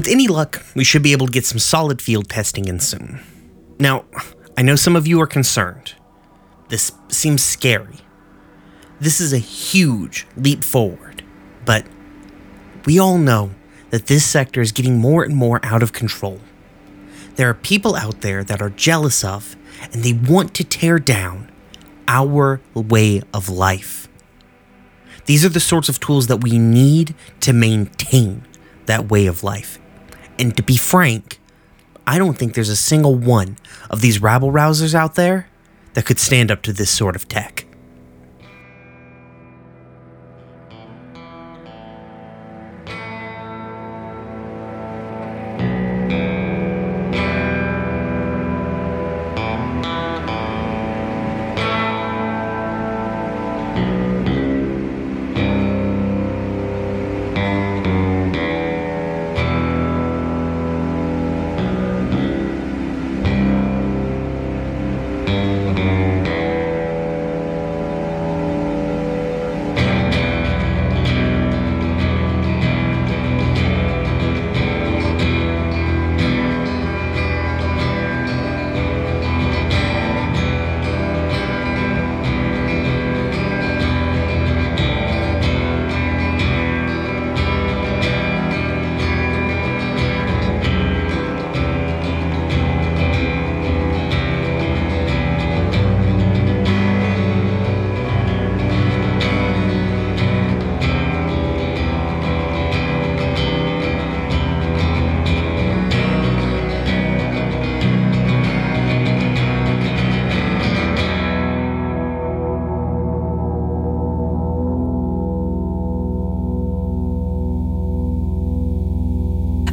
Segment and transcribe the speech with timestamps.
[0.00, 3.20] With any luck, we should be able to get some solid field testing in soon.
[3.78, 4.06] Now,
[4.56, 5.92] I know some of you are concerned.
[6.70, 7.98] This seems scary.
[8.98, 11.22] This is a huge leap forward,
[11.66, 11.84] but
[12.86, 13.50] we all know
[13.90, 16.40] that this sector is getting more and more out of control.
[17.36, 19.54] There are people out there that are jealous of
[19.92, 21.52] and they want to tear down
[22.08, 24.08] our way of life.
[25.26, 28.46] These are the sorts of tools that we need to maintain
[28.86, 29.78] that way of life.
[30.40, 31.38] And to be frank,
[32.06, 33.58] I don't think there's a single one
[33.90, 35.48] of these rabble rousers out there
[35.92, 37.66] that could stand up to this sort of tech.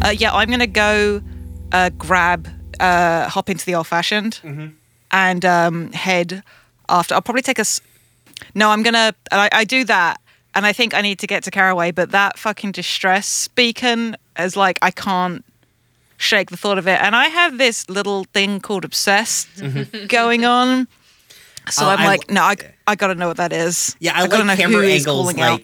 [0.07, 1.21] Uh, yeah, I'm gonna go
[1.73, 2.47] uh, grab,
[2.79, 4.39] uh, hop into the old fashioned,
[5.11, 6.43] and um, head
[6.87, 7.13] after.
[7.13, 7.61] I'll probably take a.
[7.61, 7.81] s-
[8.55, 9.13] No, I'm gonna.
[9.31, 10.21] I, I do that,
[10.55, 14.55] and I think I need to get to Caraway, but that fucking distress beacon is
[14.55, 15.43] like I can't
[16.15, 19.49] shake the thought of it, and I have this little thing called obsessed
[20.07, 20.87] going on.
[21.69, 22.55] So Uh, I'm I like, li- no, I,
[22.87, 23.97] I gotta know what that is.
[23.99, 25.61] Yeah, I, gotta like know camera who is angles like out.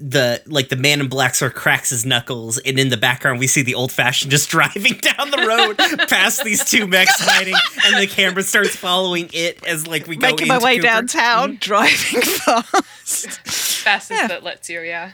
[0.00, 3.38] The like the man in black sort of cracks his knuckles, and in the background
[3.40, 5.76] we see the old fashioned just driving down the road
[6.08, 7.54] past these two mechs hiding,
[7.84, 10.86] and the camera starts following it as like we go making my way Cooper.
[10.86, 13.40] downtown, driving fast.
[13.82, 15.12] Fastest that lets you, yeah.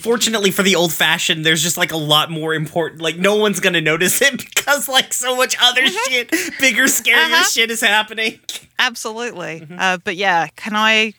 [0.00, 3.00] Fortunately for the old fashioned, there's just like a lot more important.
[3.00, 7.44] Like no one's gonna notice it because like so much other shit, bigger, scarier Uh-huh.
[7.44, 8.40] shit is happening.
[8.78, 9.66] Absolutely.
[9.76, 11.14] Uh, but yeah, can I?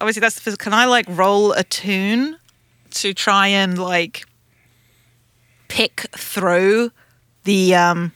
[0.00, 0.50] Obviously, that's the.
[0.50, 2.36] phys- Can I like roll a tune
[2.92, 4.24] to try and like
[5.68, 6.90] pick through
[7.44, 8.12] the um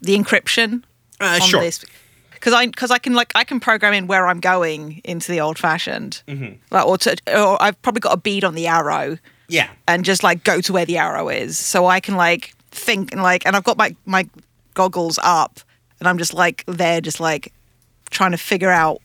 [0.00, 0.82] the encryption
[1.20, 1.60] Uh, on sure.
[1.60, 1.84] this?
[2.32, 5.40] Because I because I can like I can program in where I'm going into the
[5.40, 6.22] old fashioned,
[6.70, 9.18] like or to or I've probably got a bead on the arrow
[9.48, 9.68] Yeah.
[9.88, 13.22] and just like go to where the arrow is, so I can like think and
[13.22, 14.28] like and I've got my my
[14.74, 15.60] goggles up
[15.98, 17.52] and I'm just like there, just like
[18.10, 19.00] trying to figure out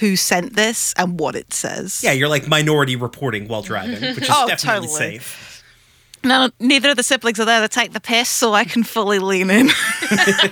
[0.00, 2.02] who sent this and what it says.
[2.02, 5.18] Yeah, you're like minority reporting while driving, which is Oh, definitely totally.
[5.18, 5.62] safe.
[6.24, 9.18] No, neither of the siblings are there to take the piss, so I can fully
[9.18, 9.68] lean in.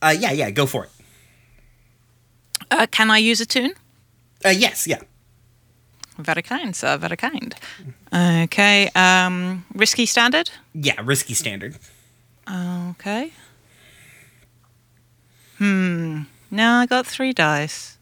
[0.00, 0.90] Uh, yeah, yeah, go for it.
[2.72, 3.72] Uh, can I use a tune?
[4.44, 4.98] Uh, yes, yeah.
[6.18, 6.96] Very kind, sir.
[6.96, 7.54] Very kind.
[8.12, 8.88] Okay.
[8.96, 10.50] Um, risky standard.
[10.74, 11.76] Yeah, risky standard.
[12.50, 13.32] Okay.
[15.62, 16.22] Hmm.
[16.50, 17.96] No, I got three dice.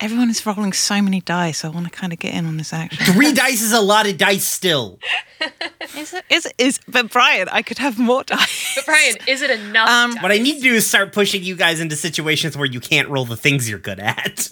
[0.00, 1.64] Everyone is rolling so many dice.
[1.64, 3.14] I want to kind of get in on this action.
[3.14, 4.98] Three dice is a lot of dice still.
[5.96, 6.24] is it?
[6.28, 6.54] Is it?
[6.58, 6.80] Is?
[6.88, 8.72] But Brian, I could have more dice.
[8.74, 9.88] But Brian, is it enough?
[9.88, 10.22] Um, dice?
[10.24, 13.08] What I need to do is start pushing you guys into situations where you can't
[13.08, 14.50] roll the things you're good at.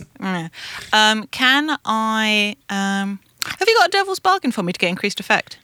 [0.92, 2.54] Um, can I?
[2.68, 5.58] Um, have you got a devil's bargain for me to get increased effect?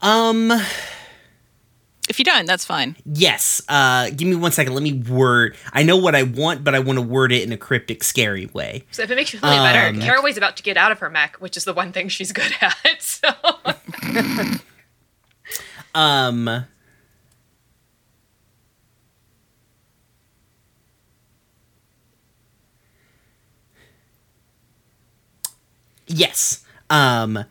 [0.00, 0.52] Um,
[2.08, 2.96] If you don't, that's fine.
[3.04, 3.60] yes.
[3.68, 4.72] Uh, give me one second.
[4.74, 5.56] Let me word.
[5.72, 8.46] I know what I want, but I want to word it in a cryptic, scary
[8.46, 8.84] way.
[8.92, 10.98] So if it makes you feel any better, Um, Caraway's about to get out of
[11.00, 12.74] her mech, which is the one thing she's good at.
[13.00, 13.28] So
[15.94, 16.64] Um,
[26.06, 26.64] yes.
[26.90, 27.44] Um,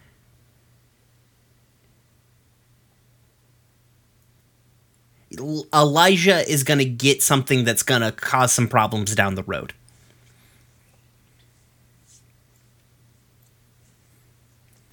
[5.74, 9.74] Elijah is going to get something that's going to cause some problems down the road.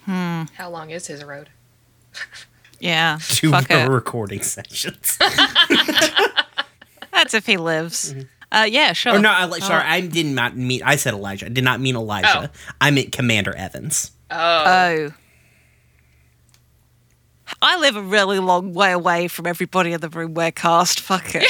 [0.02, 0.43] Hmm.
[0.55, 1.49] How long is his road?
[2.81, 3.19] Yeah.
[3.29, 3.88] Two Fuck it.
[3.88, 5.17] recording sessions.
[7.12, 8.14] That's if he lives.
[8.52, 9.14] Uh, yeah, sure.
[9.14, 9.69] or no, I, like, Oh.
[9.69, 10.82] sorry, I did not mean.
[10.85, 11.47] I said Elijah.
[11.47, 12.50] I did not mean Elijah.
[12.82, 14.11] I meant Commander Evans.
[14.31, 14.37] Oh.
[14.67, 15.12] Oh.
[17.64, 21.00] I live a really long way away from everybody in the room we're cast.
[21.00, 21.44] Fuck it.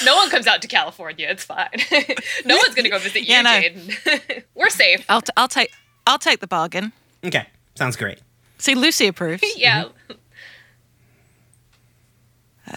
[0.04, 1.26] no one comes out to California.
[1.30, 1.68] It's fine.
[2.44, 3.50] no one's gonna go visit you, Yeah, no.
[3.50, 4.44] Jaden.
[4.54, 5.04] We're safe.
[5.08, 5.70] I'll, t- I'll take
[6.06, 6.92] I'll take the bargain.
[7.24, 8.18] Okay, sounds great.
[8.58, 9.42] See, Lucy approves.
[9.56, 9.84] Yeah.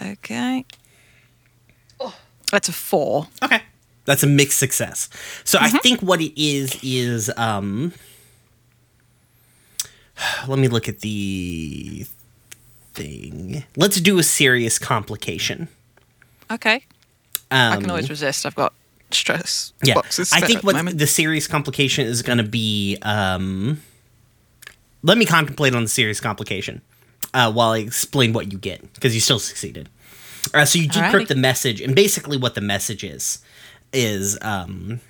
[0.02, 0.64] Okay.
[2.00, 2.14] Oh.
[2.50, 3.28] That's a four.
[3.42, 3.62] Okay.
[4.04, 5.08] That's a mixed success.
[5.44, 5.76] So Mm-hmm.
[5.76, 7.92] I think what it is is um
[10.48, 12.06] let me look at the
[12.94, 13.64] thing.
[13.76, 15.68] Let's do a serious complication.
[16.50, 16.84] Okay.
[17.50, 18.44] Um, I can always resist.
[18.44, 18.72] I've got
[19.10, 19.94] stress yeah.
[19.94, 20.32] boxes.
[20.32, 23.80] I think at the what the serious complication is going to be um
[25.02, 26.82] let me contemplate on the serious complication
[27.32, 29.88] uh, while I explain what you get because you still succeeded.
[30.52, 31.28] Uh, so you decrypt Alrighty.
[31.28, 33.38] the message, and basically what the message is
[33.92, 35.00] is um,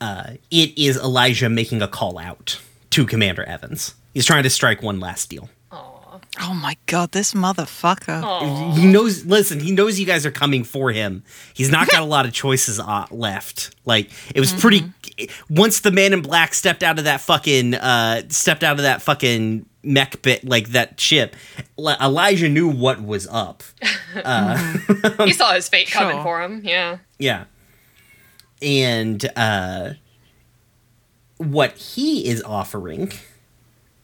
[0.00, 2.60] uh, it is Elijah making a call out
[2.90, 3.94] to Commander Evans.
[4.14, 5.48] He's trying to strike one last deal.
[6.40, 8.74] Oh my god, this motherfucker.
[8.76, 9.26] He knows.
[9.26, 11.24] Listen, he knows you guys are coming for him.
[11.54, 13.74] He's not got a lot of choices uh, left.
[13.84, 14.84] Like it was pretty.
[15.48, 19.02] Once the man in black stepped out of that fucking uh stepped out of that
[19.02, 21.34] fucking mech bit like that ship,
[21.76, 23.62] Li- Elijah knew what was up.
[25.24, 26.22] he saw his fate coming Sure.
[26.22, 26.62] for him.
[26.64, 26.98] Yeah.
[27.18, 27.44] Yeah.
[28.62, 29.94] And uh
[31.40, 33.10] what he is offering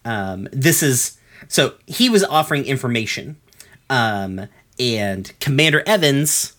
[0.04, 1.18] um this is
[1.48, 3.36] so he was offering information
[3.90, 4.48] um
[4.78, 6.54] and Commander Evans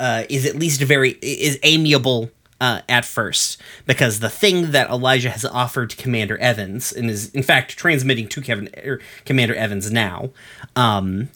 [0.00, 2.30] uh is at least very is amiable
[2.60, 7.30] uh, at first, because the thing that Elijah has offered to Commander Evans, and is
[7.30, 10.30] in fact transmitting to Kevin, er, Commander Evans now,
[10.74, 11.28] um,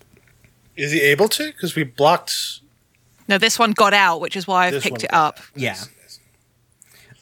[0.77, 1.47] Is he able to?
[1.53, 2.61] Because we blocked.
[3.29, 5.41] No, this one got out, which is why I've picked it got up.
[5.55, 5.77] yeah,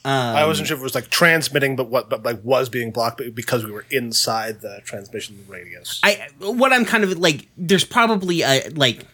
[0.04, 3.20] I wasn't sure if it was like transmitting, but what, but like was being blocked,
[3.34, 6.00] because we were inside the transmission radius.
[6.02, 9.04] I what I'm kind of like there's probably a like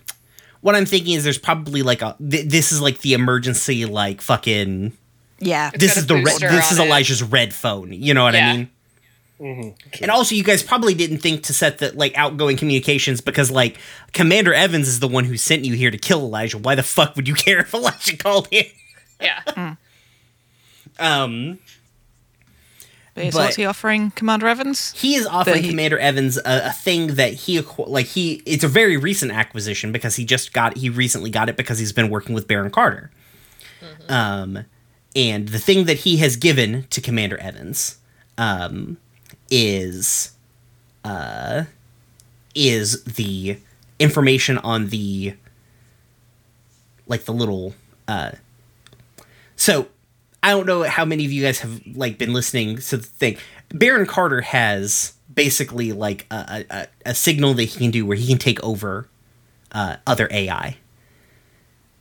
[0.61, 4.21] what I'm thinking is there's probably like a th- this is like the emergency like
[4.21, 4.93] fucking
[5.38, 5.71] Yeah.
[5.75, 6.88] this is the red, this is on it.
[6.88, 8.50] Elijah's red phone you know what Yeah.
[8.50, 8.71] I mean
[9.41, 10.03] mm-hmm.
[10.03, 13.79] and also you guys probably didn't think to set the like outgoing communications because like
[14.12, 17.15] Commander Evans is the one who sent you here to kill Elijah why the fuck
[17.17, 18.65] would you care if Elijah called in
[19.21, 19.41] Yeah.
[19.49, 19.73] Hmm.
[20.98, 21.58] Um
[23.14, 24.93] But but- what's he offering, Commander Evans?
[24.93, 28.69] he is offering he- Commander Evans a, a thing that he like he it's a
[28.69, 32.34] very recent acquisition because he just got he recently got it because he's been working
[32.34, 33.10] with Baron Carter.
[34.08, 34.64] Um
[35.14, 37.99] and the thing that he has given to Commander Evans
[38.38, 38.99] um
[39.50, 40.32] is
[41.04, 41.64] uh
[42.54, 43.58] is the
[43.99, 45.34] information on the
[47.06, 47.75] like the little
[48.08, 48.32] uh
[49.56, 49.88] so
[50.46, 53.37] I don't know how many of you guys have like been listening to the thing.
[53.70, 58.28] Baron Carter has basically like a, a, a signal that he can do where he
[58.28, 59.08] can take over
[59.72, 60.76] uh, other AI.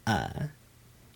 [0.06, 0.44] Uh,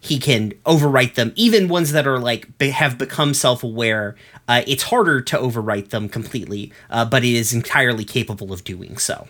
[0.01, 4.15] he can overwrite them, even ones that are like be- have become self-aware.
[4.47, 8.97] Uh, it's harder to overwrite them completely, uh, but it is entirely capable of doing
[8.97, 9.27] so.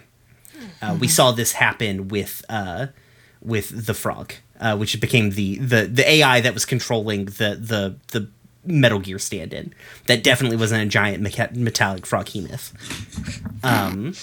[0.81, 2.87] Uh, we saw this happen with uh,
[3.41, 7.95] with the frog, uh, which became the, the the AI that was controlling the the
[8.11, 8.27] the
[8.65, 9.73] Metal Gear stand-in.
[10.07, 11.21] That definitely wasn't a giant
[11.55, 12.73] metallic froghemoth.
[13.63, 14.13] Um,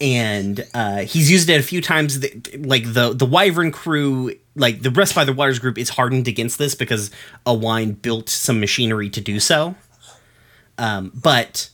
[0.00, 2.20] and uh, he's used it a few times.
[2.20, 6.28] The, like the the Wyvern crew, like the rest by the Waters group, is hardened
[6.28, 7.10] against this because
[7.44, 9.74] a wine built some machinery to do so.
[10.76, 11.70] Um, but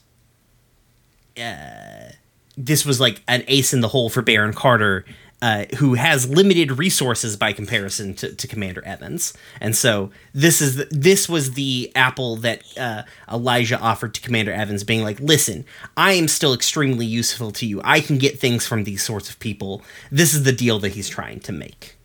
[2.57, 5.05] this was like an ace in the hole for Baron Carter,
[5.41, 9.33] uh, who has limited resources by comparison to, to Commander Evans.
[9.59, 14.53] And so this is the, this was the apple that uh, Elijah offered to Commander
[14.53, 15.65] Evans, being like, "Listen,
[15.97, 17.81] I am still extremely useful to you.
[17.83, 19.81] I can get things from these sorts of people.
[20.09, 21.97] This is the deal that he's trying to make."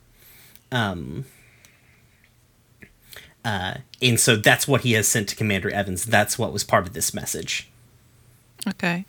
[0.72, 1.24] Um.
[3.42, 6.04] Uh, and so that's what he has sent to Commander Evans.
[6.04, 7.70] That's what was part of this message.
[8.68, 9.06] Okay.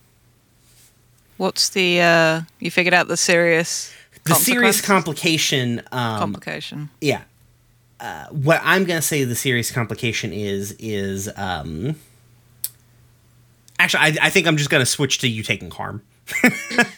[1.38, 3.94] What's the uh you figured out the serious
[4.26, 6.90] the serious complication um complication.
[7.02, 7.22] yeah.
[8.00, 11.96] Uh, what i'm gonna say the serious complication is is um
[13.78, 16.02] actually i, I think i'm just gonna switch to you taking harm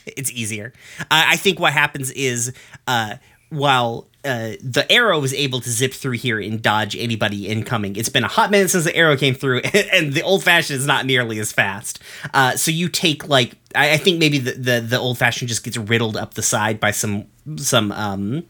[0.06, 0.72] it's easier.
[1.02, 2.54] Uh, i think what happens is
[2.88, 3.16] uh
[3.54, 8.10] while uh, the arrow was able to zip through here and dodge anybody incoming, it's
[8.10, 10.88] been a hot minute since the arrow came through, and, and the old fashioned is
[10.88, 12.00] not nearly as fast.
[12.34, 15.64] Uh, so you take like I, I think maybe the, the the old fashioned just
[15.64, 17.26] gets riddled up the side by some
[17.58, 18.44] some um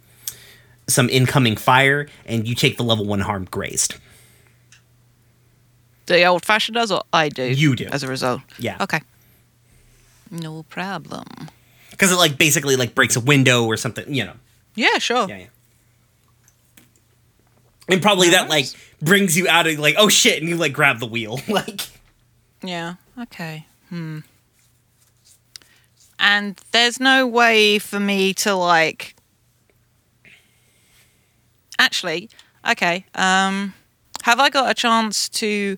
[0.88, 3.95] some incoming fire, and you take the level one harm grazed.
[6.05, 7.43] The old fashioned does, or I do.
[7.43, 7.86] You do.
[7.86, 8.41] as a result.
[8.60, 8.77] Yeah.
[8.81, 9.01] Okay.
[10.29, 11.25] No problem.
[11.91, 14.33] because it like basically like breaks a window or something, you know.
[14.75, 15.27] Yeah, sure.
[15.30, 15.46] Yeah, yeah.
[17.89, 18.68] And probably that like
[19.01, 21.82] brings you out of like oh shit, and you like grab the wheel like.
[22.63, 22.96] Yeah.
[23.20, 23.65] Okay.
[23.89, 24.20] Hmm.
[26.20, 29.15] And there's no way for me to like.
[31.77, 32.30] Actually,
[32.70, 33.06] okay.
[33.15, 33.74] Um,
[34.22, 35.77] have I got a chance to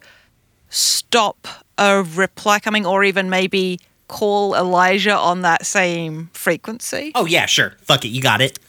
[0.70, 1.48] stop
[1.78, 7.12] a reply coming, or even maybe call Elijah on that same frequency?
[7.16, 7.74] Oh yeah, sure.
[7.82, 8.60] Fuck it, you got it.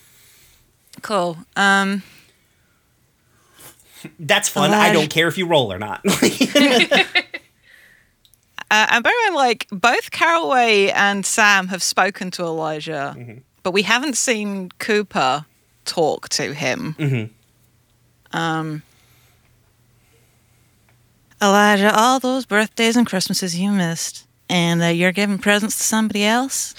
[1.03, 1.37] Cool.
[1.57, 2.03] Um,
[4.19, 4.73] That's fun.
[4.73, 6.05] I don't care if you roll or not.
[8.69, 13.15] Uh, and bear in mind, like both Caraway and Sam have spoken to Elijah,
[13.63, 15.47] but we haven't seen Cooper
[15.85, 16.97] talk to him.
[18.33, 18.83] Um,
[21.41, 26.25] Elijah, all those birthdays and Christmases you missed, and uh, you're giving presents to somebody
[26.25, 26.75] else.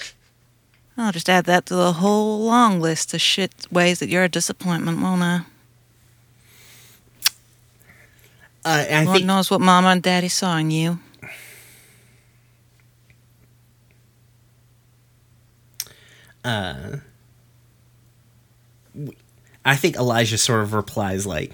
[0.98, 4.28] I'll just add that to the whole long list of shit ways that you're a
[4.28, 5.40] disappointment, won't I?
[8.64, 10.98] uh, I Lord think knows what Mama and Daddy saw in you.
[19.64, 21.52] I think Elijah sort of replies like,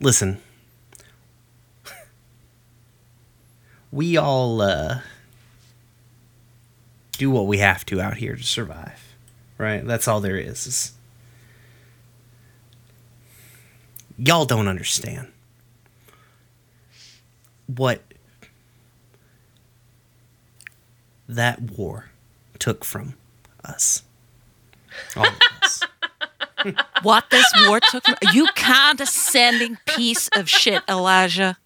[0.00, 0.40] "Listen,
[3.90, 5.00] we all uh,
[7.20, 9.14] do what we have to out here to survive,
[9.58, 9.86] right?
[9.86, 10.66] That's all there is.
[10.66, 10.92] is
[14.16, 15.28] y'all don't understand
[17.66, 18.00] what
[21.28, 22.08] that war
[22.58, 23.16] took from
[23.62, 24.02] us."
[25.14, 25.82] All of us.
[27.02, 31.56] What this war took from you condescending piece of shit, Elijah.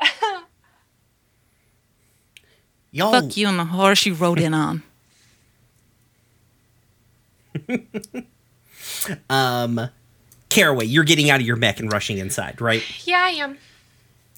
[2.94, 4.84] Y'all, Fuck you and the horse you rode in on.
[9.28, 9.90] um,
[10.48, 12.84] Caraway, you're getting out of your mech and rushing inside, right?
[13.04, 13.58] Yeah, I am.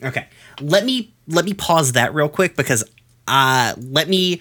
[0.03, 0.27] Okay.
[0.63, 2.83] Let me let me pause that real quick because
[3.29, 4.41] uh let me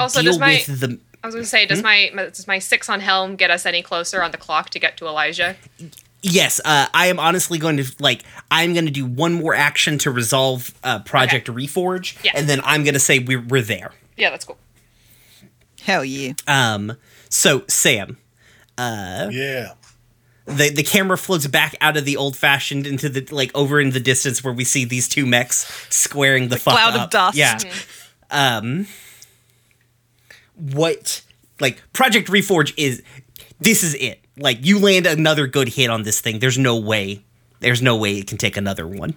[0.00, 2.48] Also, deal does my with the I was going to say, does my my- does
[2.48, 5.54] my six on helm get us any closer on the clock to get to Elijah?
[6.22, 8.22] Yes, uh, I am honestly going to like.
[8.50, 12.32] I'm going to do one more action to resolve uh, Project Reforge, Yeah.
[12.34, 13.92] and then I'm going to say we're we're there.
[14.16, 14.58] Yeah, that's cool.
[15.82, 16.34] Hell yeah.
[16.46, 16.96] Um,
[17.28, 18.18] so Sam,
[18.78, 19.72] Uh, Yeah.
[20.46, 23.90] the the camera floats back out of the old fashioned into the like over in
[23.90, 27.36] the distance where we see these two mechs squaring the, fuck cloud of dust.
[27.36, 27.58] Yeah.
[28.30, 28.86] Um,
[30.56, 31.22] what
[31.60, 33.02] like Project Reforge is?
[33.60, 34.20] This is it.
[34.38, 36.38] Like you land another good hit on this thing.
[36.38, 37.24] There's no way.
[37.60, 39.14] There's no way it can take another one.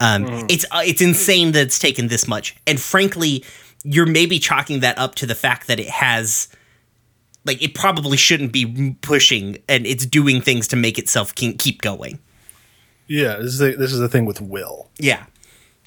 [0.00, 3.44] Um, It's uh, it's insane that it's taken this much, and frankly,
[3.84, 6.48] you're maybe chalking that up to the fact that it has
[7.44, 11.80] like it probably shouldn't be pushing and it's doing things to make itself ke- keep
[11.80, 12.18] going
[13.06, 13.36] Yeah.
[13.38, 14.90] This is the, this is the thing with will.
[14.98, 15.24] yeah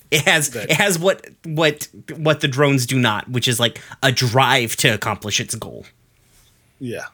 [0.10, 4.12] it has it has what what what the drones do not which is like a
[4.12, 5.86] drive to accomplish its goal
[6.80, 7.06] Yeah.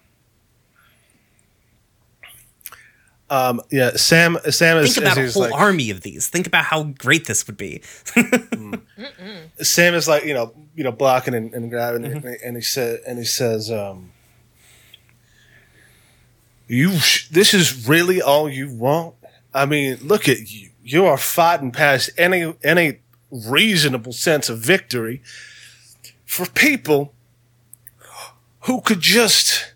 [3.32, 4.38] Um, yeah, Sam.
[4.50, 6.28] Sam is, think about a is whole like, army of these.
[6.28, 7.82] Think about how great this would be.
[9.62, 12.28] Sam is like you know you know blocking and, and grabbing Mm-hmm.
[12.28, 14.12] and, and he said and he says um
[16.68, 19.16] you sh- this is really all you want?
[19.54, 20.70] I mean look at you.
[20.84, 23.00] You are fighting past any any
[23.32, 25.22] reasonable sense of victory
[26.26, 27.14] for people
[28.62, 29.74] who could just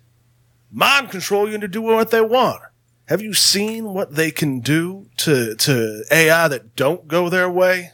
[0.72, 2.60] mind control you into doing what they want
[3.06, 7.90] have you seen what they can do to to AI that don't go their way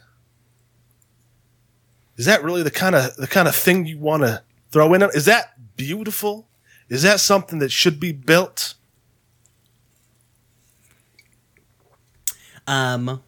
[2.17, 5.03] is that really the kind of the kind of thing you want to throw in?
[5.03, 6.49] Is that beautiful?
[6.91, 8.75] Is that something that should be built?
[12.67, 13.23] um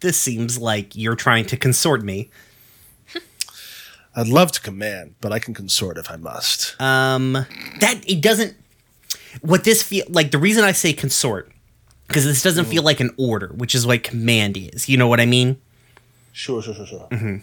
[0.00, 2.28] this seems like you're trying to consort me
[4.16, 6.74] I'd love to command, but I can consort if I must.
[6.82, 7.32] um
[7.80, 8.56] that it doesn't
[9.42, 11.50] what this feel like the reason i say consort
[12.08, 15.20] because this doesn't feel like an order which is what command is you know what
[15.20, 15.56] i mean
[16.32, 17.40] Sure, sure, sure, sure.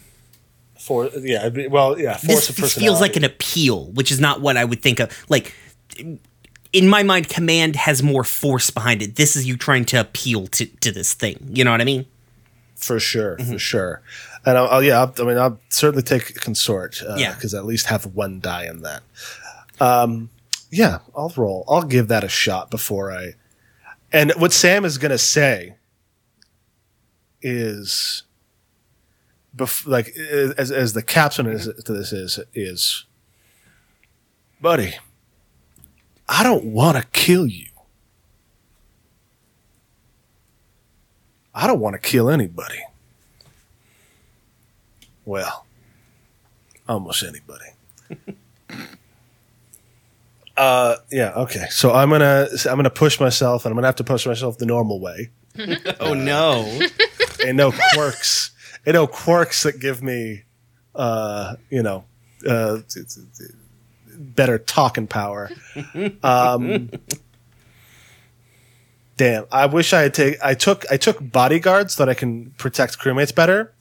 [0.79, 2.15] For yeah, well, yeah.
[2.17, 5.11] Force this feels like an appeal, which is not what I would think of.
[5.27, 5.53] Like
[6.71, 9.15] in my mind, command has more force behind it.
[9.17, 11.49] This is you trying to appeal to to this thing.
[11.51, 12.05] You know what I mean?
[12.75, 13.51] for sure, Mm-hmm.
[13.53, 14.01] for sure.
[14.45, 17.01] And I'll, I'll yeah, I'll, I mean, I'll certainly take consort.
[17.07, 17.33] Uh, Yeah.
[17.33, 19.03] because at least have one die in that.
[19.81, 20.29] Um,
[20.69, 21.65] yeah, I'll roll.
[21.67, 23.33] I'll give that a shot before I.
[24.11, 25.75] And what Sam is gonna say
[27.41, 28.23] is,
[29.55, 30.15] bef- like
[30.57, 31.81] as as the caption is, mm-hmm.
[31.81, 33.05] to this is is,
[34.61, 34.95] buddy.
[36.29, 37.67] I don't want to kill you.
[41.55, 42.83] I don't want to kill anybody.
[45.25, 45.65] Well,
[46.87, 47.65] almost anybody.
[50.57, 51.33] uh, yeah.
[51.35, 51.67] Okay.
[51.69, 54.65] So I'm gonna I'm gonna push myself, and I'm gonna have to push myself the
[54.65, 55.31] normal way.
[55.99, 56.79] Oh no!
[57.45, 58.51] and no quirks,
[58.85, 60.43] and no quirks that give me,
[60.93, 62.05] uh, you know,
[62.47, 62.79] uh,
[64.15, 65.49] better talking power.
[66.23, 66.91] Um,
[69.17, 70.37] damn, I wish I had take.
[70.43, 73.73] I took I took bodyguards so that I can protect crewmates better,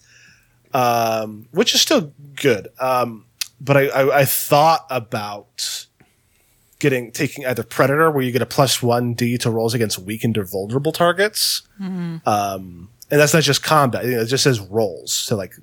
[0.72, 2.68] um, which is still good.
[2.80, 3.26] Um,
[3.60, 5.85] but I, I I thought about
[6.78, 10.36] getting taking either predator where you get a plus one d to rolls against weakened
[10.36, 11.62] or vulnerable targets
[13.10, 14.04] and that's not just combat.
[14.04, 15.12] You know, it just says rolls.
[15.12, 15.54] So like,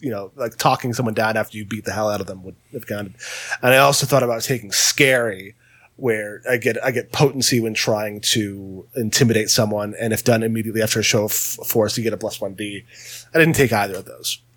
[0.00, 2.56] you know, like talking someone down after you beat the hell out of them would
[2.72, 3.14] have counted.
[3.62, 5.54] And I also thought about taking scary,
[5.96, 10.82] where I get I get potency when trying to intimidate someone, and if done immediately
[10.82, 12.84] after a show of force, you get a plus one D.
[13.32, 14.40] I didn't take either of those.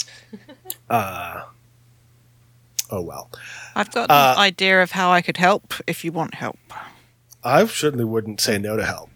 [0.89, 1.43] Uh,
[2.89, 3.29] oh well.
[3.75, 6.57] I've got Uh, an idea of how I could help if you want help.
[7.43, 9.09] I certainly wouldn't say no to help.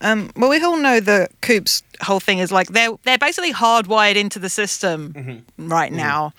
[0.00, 4.16] Um, well, we all know that Coop's whole thing is like they're they're basically hardwired
[4.16, 6.32] into the system right now,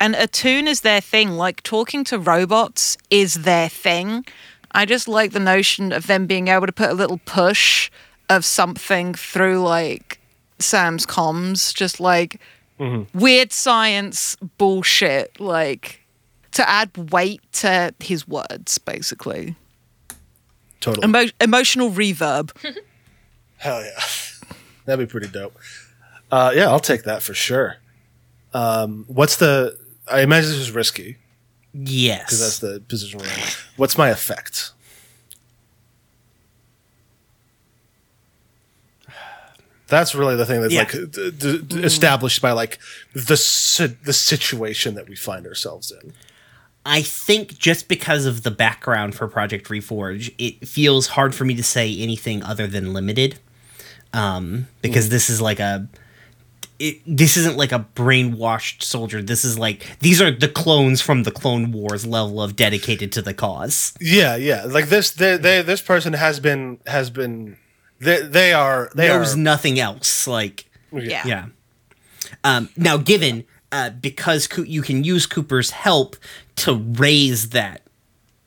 [0.00, 1.30] and attune is their thing.
[1.36, 4.24] Like talking to robots is their thing.
[4.72, 7.90] I just like the notion of them being able to put a little push
[8.28, 10.18] of something through like
[10.58, 12.40] Sam's comms, just like
[12.78, 16.00] weird science bullshit, like
[16.52, 19.56] to add weight to his words, basically.
[20.80, 21.04] Totally.
[21.06, 22.50] Emo- emotional reverb.
[23.56, 24.00] Hell yeah.
[24.84, 25.56] That'd be pretty dope.
[26.30, 27.76] Uh, yeah, I'll take that for sure.
[28.52, 29.78] Um, what's the?
[30.06, 31.16] I imagine this is risky
[31.72, 32.24] Yes.
[32.24, 33.40] because that's the position we're in.
[33.76, 34.72] What's my effect?
[39.94, 40.80] That's really the thing that's Yeah.
[40.80, 42.78] like d- d- d- established by like
[43.12, 46.12] the si- the situation that we find ourselves in.
[46.86, 51.54] I think just because of the background for Project Reforge, it feels hard for me
[51.54, 53.38] to say anything other than limited.
[54.12, 55.88] Um, because this is like a.
[56.78, 59.22] It, this isn't like a brainwashed soldier.
[59.22, 63.22] This is like these are the clones from the Clone Wars level of dedicated to
[63.22, 63.94] the cause.
[64.00, 64.64] Yeah, yeah.
[64.66, 67.56] Like this, they, they, this person has been has been.
[68.04, 70.26] They, they are they Knows are nothing else.
[70.26, 71.22] Like Yeah.
[71.26, 71.46] yeah.
[72.42, 76.16] Um, now, given uh, because Coo- you can use Cooper's help
[76.56, 77.82] to raise that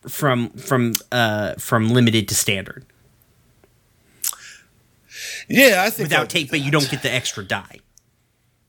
[0.07, 2.85] from from uh, from limited to standard
[5.49, 5.83] yeah.
[5.85, 7.79] I think without I'd tape, but you don't get the extra die.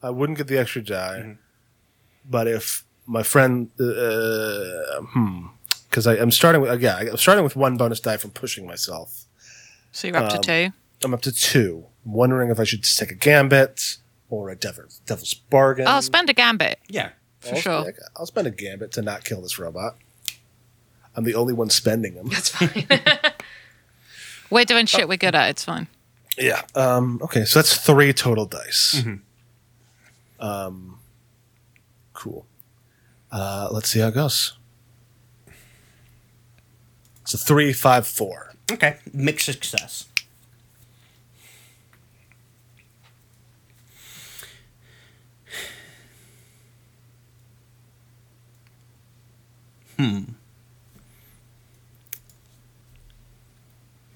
[0.02, 1.36] I wouldn't get the extra die,
[2.28, 5.46] but if my friend, uh, hmm,
[5.88, 9.24] because I'm starting with again, I'm starting with one bonus die from pushing myself.
[9.92, 10.72] So you're up to two.
[11.04, 11.86] I'm up to two.
[12.04, 13.98] I'm wondering if I should just take a gambit
[14.30, 15.86] or a devil, devil's bargain.
[15.86, 17.10] I'll spend a gambit Yeah.
[17.40, 17.80] for I'll, sure.
[17.82, 19.96] spend- I'll spend a gambit to not kill this robot.
[21.16, 22.28] I'm the only one spending them.
[22.28, 22.86] That's fine.
[24.50, 25.50] We're doing shit we're good at.
[25.50, 25.88] It's fine.
[26.38, 26.62] Yeah.
[26.74, 29.02] Um, okay, so that's three total dice.
[30.40, 30.98] Um,
[32.14, 32.46] cool.
[33.30, 34.54] Uh, let's see how it goes.
[37.22, 38.47] It's a three, five, four.
[38.70, 38.96] Okay.
[39.12, 40.06] Mixed success.
[49.96, 50.20] Hmm.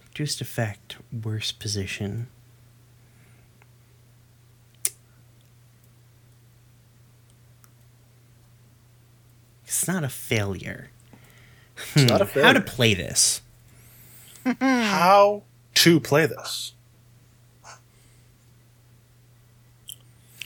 [0.09, 2.29] Reduced effect, worst position.
[9.65, 10.91] It's not a failure.
[11.97, 12.47] It's not a failure.
[12.47, 13.42] How to play this?
[14.45, 14.65] Mm-hmm.
[14.65, 15.43] How
[15.75, 16.73] to play this?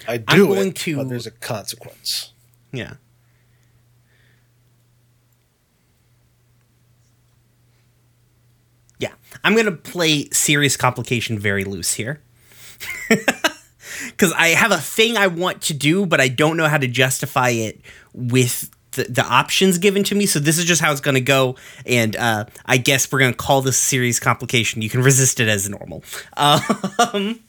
[0.09, 2.33] I I'm do going it, to- but there's a consequence.
[2.73, 2.95] Yeah.
[8.99, 9.13] Yeah.
[9.45, 12.23] I'm going to play serious complication very loose here.
[13.09, 16.87] because I have a thing I want to do, but I don't know how to
[16.89, 17.81] justify it
[18.13, 20.27] with the, the options given to me.
[20.27, 21.57] So this is just how it's going to go,
[21.87, 24.83] and uh, I guess we're going to call this series complication.
[24.83, 26.03] You can resist it as normal.
[26.99, 27.41] Um,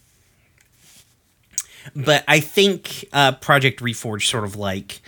[1.96, 5.02] but I think uh, Project Reforge sort of like.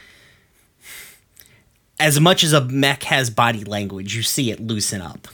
[1.99, 5.27] As much as a mech has body language, you see it loosen up,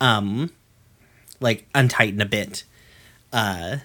[0.00, 0.50] um,
[1.38, 2.64] like untighten a bit.
[3.32, 3.76] Uh,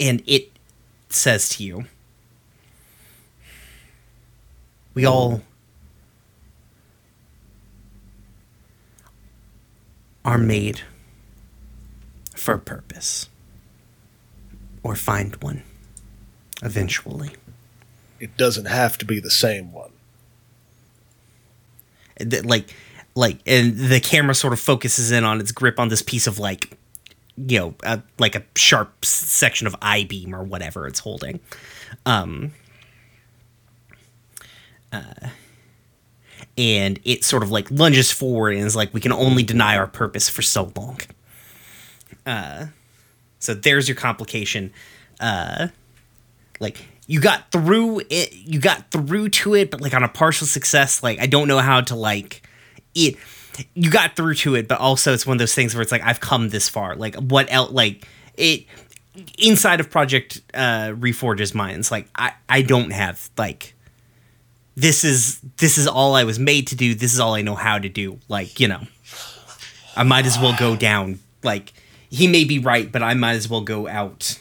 [0.00, 0.50] and it
[1.08, 1.84] says to you
[4.94, 5.42] we all
[10.24, 10.82] are made
[12.34, 13.28] for a purpose
[14.82, 15.62] or find one
[16.62, 17.30] eventually
[18.20, 19.90] It doesn't have to be the same one.
[22.44, 22.74] Like
[23.14, 26.38] like and the camera sort of focuses in on its grip on this piece of
[26.38, 26.76] like
[27.36, 31.38] you know uh, like a sharp section of i beam or whatever it's holding
[32.06, 32.52] um
[34.92, 35.28] uh
[36.56, 39.86] and it sort of like lunges forward and is like we can only deny our
[39.86, 41.00] purpose for so long.
[42.26, 42.66] Uh
[43.38, 44.72] so there's your complication.
[45.20, 45.68] Uh
[46.60, 50.46] like you got through it you got through to it but like on a partial
[50.46, 52.42] success like i don't know how to like
[52.94, 53.16] it
[53.74, 56.02] you got through to it but also it's one of those things where it's like
[56.02, 56.94] i've come this far.
[56.94, 58.66] Like what else like it
[59.36, 63.74] inside of project uh reforge's minds like i i don't have like
[64.80, 67.54] this is this is all i was made to do this is all i know
[67.56, 68.82] how to do like you know
[69.96, 71.72] i might as well go down like
[72.10, 74.38] he may be right but i might as well go out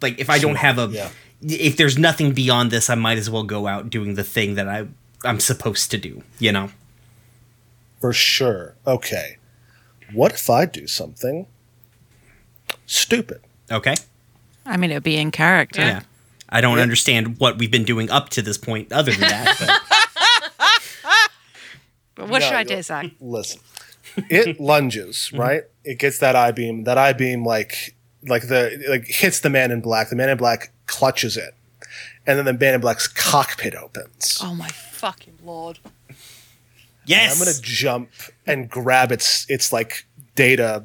[0.00, 1.10] like if i don't have a Yeah.
[1.42, 4.68] if there's nothing beyond this i might as well go out doing the thing that
[4.68, 4.86] i
[5.24, 6.70] i'm supposed to do you know
[8.00, 8.74] For sure.
[8.86, 9.38] Okay.
[10.12, 11.46] What if I do something
[12.86, 13.40] stupid?
[13.70, 13.94] okay
[14.66, 15.80] I mean, it would be in character.
[15.82, 16.02] yeah
[16.54, 19.80] i don't understand what we've been doing up to this point other than that but
[22.16, 23.06] But what No, should I you- do, Zach?
[23.20, 23.60] Listen.
[24.30, 25.40] It lunges, mm-hmm.
[25.40, 25.62] right?
[25.82, 26.84] It gets that I beam.
[26.84, 27.96] That I beam like
[28.28, 30.10] like the like hits the man in black.
[30.10, 31.54] The man in black clutches it.
[32.24, 34.38] And then the man in black's cockpit opens.
[34.40, 35.80] Oh my Fucking lord.
[37.04, 38.10] yes I'm gonna jump
[38.46, 40.84] and grab its its like data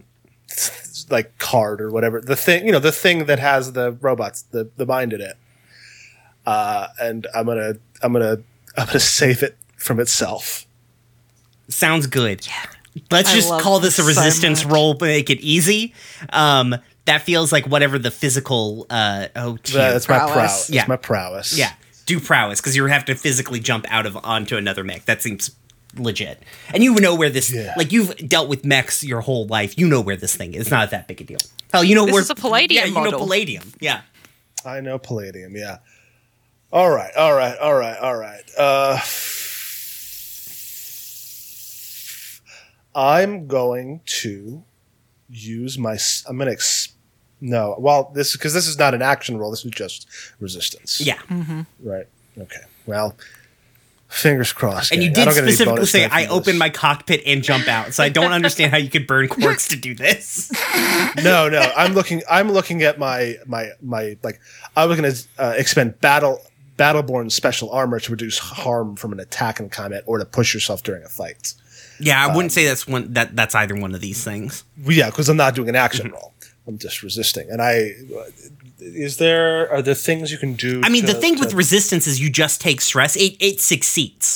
[1.11, 4.69] like card or whatever the thing you know the thing that has the robots the
[4.75, 5.37] the mind in it
[6.45, 8.37] uh and i'm gonna i'm gonna
[8.77, 10.65] i'm gonna save it from itself.
[11.69, 12.47] Sounds good.
[13.11, 14.73] Let's I just call this a this so resistance much.
[14.73, 15.93] roll make it easy.
[16.33, 16.75] Um
[17.05, 19.77] that feels like whatever the physical uh oh tier.
[19.93, 20.33] that's my Prowess.
[20.33, 20.69] prowess.
[20.69, 20.81] Yeah.
[20.81, 20.85] yeah.
[20.87, 21.57] my prowess.
[21.57, 21.71] Yeah.
[22.05, 25.05] Do prowess because you have to physically jump out of onto another mech.
[25.05, 25.55] That seems
[25.97, 26.41] legit.
[26.73, 27.73] And you know where this Yeah.
[27.77, 29.77] like you've dealt with mechs your whole life.
[29.77, 30.61] You know where this thing is.
[30.61, 31.37] It's not that big a deal.
[31.71, 33.71] Hell you know This where is a Palladium yeah, you know palladium.
[33.79, 34.01] Yeah.
[34.65, 35.77] I know palladium yeah
[36.71, 38.99] all right all right all right all right uh
[42.95, 44.63] i'm going to
[45.29, 46.89] use my I'm gonna ex-
[47.41, 50.07] no well this because this is not an action roll this is just
[50.39, 51.61] resistance yeah Mm-hmm.
[51.87, 52.07] Right.
[52.37, 52.61] Okay.
[52.85, 53.15] Well,
[54.07, 54.91] fingers crossed.
[54.91, 57.67] and you did don't get any specifically say i this." open my cockpit and jump
[57.67, 60.51] out so i don't understand how you could burn quartz to do this
[61.23, 61.59] No, no.
[61.75, 62.21] I'm looking.
[62.29, 64.39] I'm looking at my my my like.
[64.75, 66.39] I was going to uh, expend battle
[66.83, 70.79] battleborn special armor to reduce harm from an attack in combat or to push yourself
[70.83, 71.53] during a fight.
[71.99, 74.63] yeah i wouldn't say that's one that that's either one of these things
[74.97, 76.15] yeah, because I'm not doing an action Mm-hmm.
[76.15, 76.33] roll.
[76.67, 77.45] I'm just resisting.
[77.51, 77.75] And I
[79.05, 80.81] is there are there things you can do?
[80.85, 83.15] I mean, the thing to- with resistance is you just take stress.
[83.25, 84.27] It it succeeds.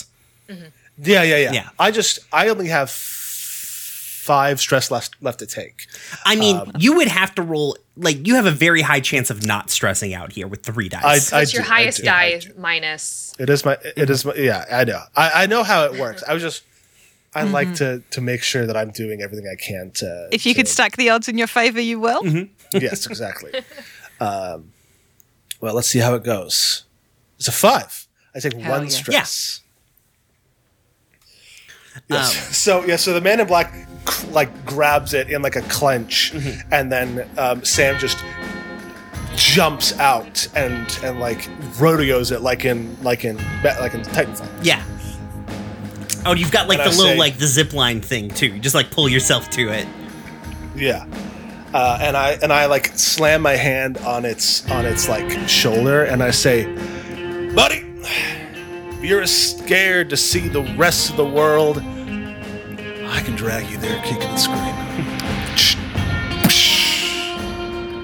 [0.50, 1.70] yeah, yeah, yeah, Yeah.
[1.80, 5.88] I just I only have five stress left left to take.
[6.26, 9.30] I mean, Um, you would have to roll like you have a very high chance
[9.30, 11.32] of not stressing out here with three dice.
[11.32, 13.34] I What's your do, highest do, die minus?
[13.40, 13.78] It is my.
[13.96, 14.34] It is my.
[14.36, 15.02] Yeah, I know.
[15.16, 16.24] I, I know how it works.
[16.28, 16.64] I was just.
[17.36, 20.30] I like to to make sure that I'm doing everything I can to.
[20.32, 22.24] If you to- could stack the odds in your favor, you will.
[22.74, 23.52] yes, exactly.
[24.20, 24.72] um,
[25.60, 26.84] well, let's see how it goes.
[27.40, 28.08] It's a five.
[28.36, 28.90] I take Hell one yeah.
[28.90, 29.62] stress.
[32.10, 32.48] Yes.
[32.48, 32.96] Um, so yeah.
[32.96, 33.74] So the man in black
[34.32, 36.74] like grabs it in like a clench, Mm-hmm.
[36.74, 38.18] and then um, Sam just
[39.36, 41.48] jumps out and and like
[41.80, 44.48] rodeos it like in like in like in Titanfall.
[44.64, 44.84] yeah.
[46.26, 48.48] Oh, you've got like And the I little say- like the zip line thing too.
[48.48, 49.88] You just like pull yourself to it.
[50.76, 51.06] Yeah.
[51.74, 56.04] Uh, and I and I like slam my hand on its on its like shoulder
[56.04, 56.66] and I say,
[57.56, 57.84] "Buddy,
[59.04, 64.02] if you're scared to see the rest of the world, I can drag you there
[64.02, 64.64] kicking and screaming.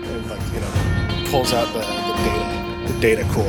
[0.04, 3.46] and like, you know, pulls out the, the data, the data core.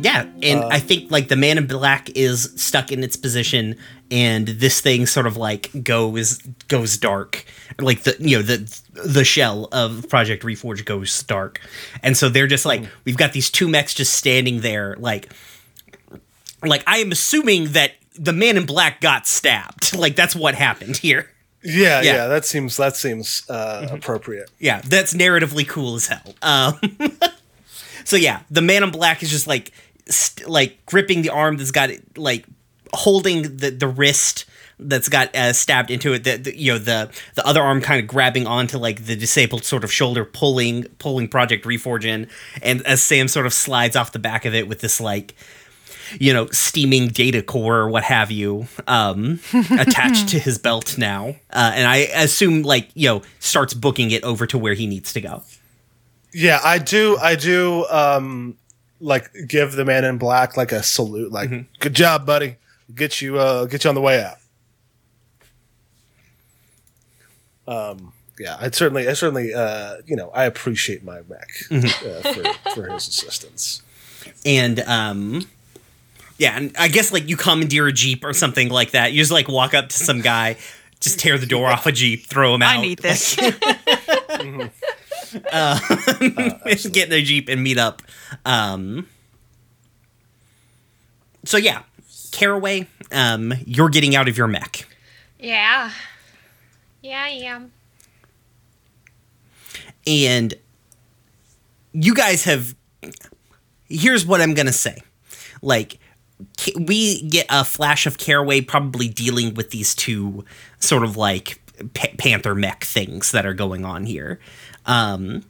[0.00, 3.76] yeah, and uh, I think like the man in black is stuck in its position
[4.10, 7.44] and this thing sort of like goes goes dark,
[7.78, 11.60] like the you know the the shell of Project Reforge goes dark,
[12.02, 15.32] and so they're just like we've got these two mechs just standing there, like
[16.64, 20.96] like I am assuming that the man in black got stabbed, like that's what happened
[20.98, 21.30] here.
[21.62, 22.14] Yeah, Yeah.
[22.14, 24.50] yeah, that seems that seems uh, appropriate.
[24.58, 26.34] Yeah, that's narratively cool as hell.
[26.42, 26.80] Um,
[28.04, 29.72] so yeah, the man in black is just like
[30.06, 32.46] st- like gripping the arm that's got like
[32.92, 34.44] holding the the wrist
[34.78, 36.24] that's got uh, stabbed into it.
[36.24, 39.64] The, the you know the the other arm kind of grabbing onto like the disabled
[39.64, 42.28] sort of shoulder, pulling pulling Project Reforge in,
[42.62, 45.34] and as Sam sort of slides off the back of it with this like
[46.18, 49.38] you know, steaming data core or what have you, um,
[49.78, 51.36] attached to his belt now.
[51.50, 55.12] Uh, and I assume, like, you know, starts booking it over to where he needs
[55.12, 55.42] to go.
[56.32, 57.16] Yeah, I do.
[57.18, 57.86] I do.
[57.88, 58.56] Um,
[59.00, 61.32] like give the man in black like a salute.
[61.32, 62.56] Like, good job, buddy.
[62.94, 63.38] Get you.
[63.38, 64.36] Uh, get you on the way out.
[67.66, 68.12] Um.
[68.38, 69.08] Yeah, I certainly.
[69.08, 69.54] I certainly.
[69.54, 69.96] Uh.
[70.06, 73.82] You know, I appreciate my mech uh, for for his assistance.
[74.44, 75.46] And, um,
[76.38, 79.12] yeah, and I guess, like, you commandeer a Jeep or something like that.
[79.12, 80.56] You just, like, walk up to some guy,
[81.00, 82.78] just tear the door off a Jeep, throw him out.
[82.78, 83.36] I need this.
[86.92, 88.02] get in a Jeep and meet up.
[88.44, 89.06] Um,
[91.44, 91.82] so, yeah,
[92.32, 94.86] Caraway, um, you're getting out of your mech.
[95.38, 95.90] Yeah.
[97.02, 97.72] Yeah, I am.
[100.06, 100.54] and
[101.92, 102.74] you guys have
[103.88, 104.96] here's what i'm gonna say
[105.60, 105.98] like
[106.86, 110.44] we get a flash of caraway probably dealing with these two
[110.78, 111.60] sort of like
[111.94, 114.38] pa- panther mech things that are going on here
[114.86, 115.42] um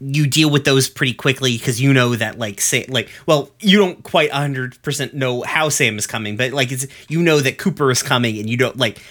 [0.00, 3.78] you deal with those pretty quickly because you know that like say like well you
[3.78, 7.90] don't quite 100% know how sam is coming but like it's you know that cooper
[7.90, 9.02] is coming and you don't like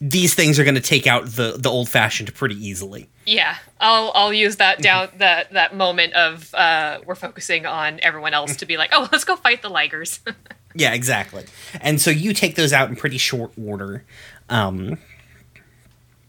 [0.00, 4.10] these things are going to take out the the old fashioned pretty easily Yeah, I'll
[4.14, 8.66] I'll use that down that that moment of uh, we're focusing on everyone else to
[8.66, 10.20] be like, oh, let's go fight the Ligers.
[10.74, 11.44] Yeah, exactly.
[11.80, 14.04] And so you take those out in pretty short order.
[14.48, 14.98] Um,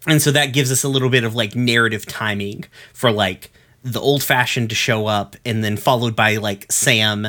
[0.08, 3.52] and so that gives us a little bit of like narrative timing for like
[3.84, 7.28] the old fashioned to show up and then followed by like Sam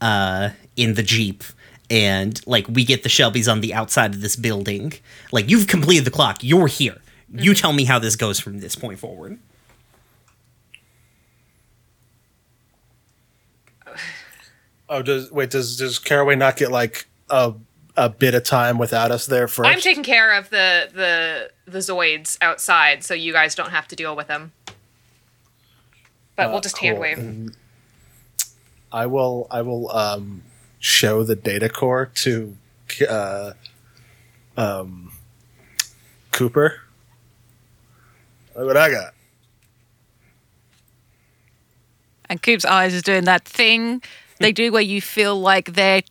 [0.00, 1.42] uh, in the Jeep.
[1.90, 4.92] And like we get the Shelbys on the outside of this building.
[5.32, 6.38] Like you've completed the clock.
[6.42, 6.96] You're here.
[7.32, 9.38] You tell me how this goes from this point forward.
[14.90, 15.50] Oh, does wait?
[15.50, 17.52] Does does Caraway not get like a
[17.98, 21.78] a bit of time without us there 1st I'm taking care of the the the
[21.80, 24.52] Zoids outside, so you guys don't have to deal with them.
[26.38, 27.02] But we'll just hand cool.
[27.02, 27.56] wave.
[28.90, 29.46] I will.
[29.50, 30.42] I will um,
[30.78, 32.56] show the data core to
[33.06, 33.52] uh,
[34.56, 35.12] um,
[36.32, 36.80] Cooper.
[38.56, 39.14] Look what I got.
[42.28, 44.02] and Coop's eyes is doing that thing
[44.38, 46.02] they do where you feel like they're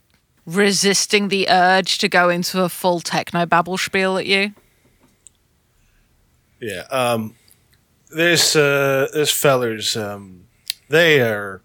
[0.45, 4.53] resisting the urge to go into a full techno babble spiel at you.
[6.59, 6.81] Yeah.
[6.89, 7.35] Um,
[8.09, 9.95] this uh, this fellers.
[9.97, 10.45] Um,
[10.89, 11.61] they are.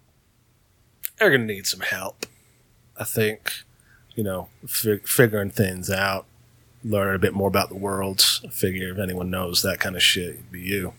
[1.17, 2.25] They're gonna need some help.
[2.97, 3.51] I think.
[4.15, 6.25] You know, fig- figuring things out,
[6.83, 8.23] learning a bit more about the world.
[8.45, 10.93] I figure if anyone knows that kind of shit, it'd be you.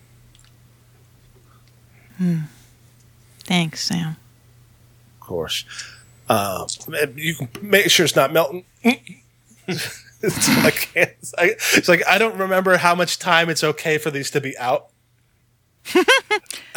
[3.44, 4.16] Thanks, Sam.
[5.14, 5.64] of course.
[6.28, 6.66] Uh,
[7.14, 8.64] you can make sure it's not melting.
[8.82, 14.10] it's, like, it's, like, it's like I don't remember how much time it's okay for
[14.10, 14.88] these to be out.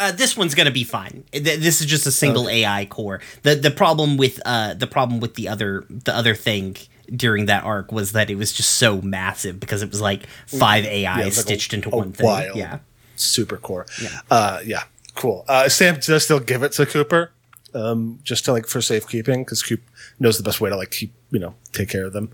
[0.00, 1.24] Uh, this one's gonna be fine.
[1.32, 3.20] Th- This is just a single AI core.
[3.42, 6.76] the The problem with uh, the problem with the other the other thing
[7.16, 10.84] during that arc was that it was just so massive because it was like five
[10.84, 12.26] AI Yeah, it was like a- stitched into a one thing.
[12.54, 12.78] Yeah,
[13.16, 13.86] Super core.
[14.00, 14.20] Yeah.
[14.30, 14.84] Uh, yeah.
[15.16, 15.44] Cool.
[15.48, 17.32] Uh, Sam does still give it to Cooper,
[17.74, 19.82] um, just to like for safekeeping because Coop
[20.20, 22.30] knows the best way to like keep you know take care of them.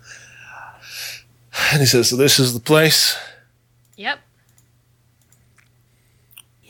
[1.72, 3.16] And he says, "So this is the place."
[3.96, 4.18] Yep.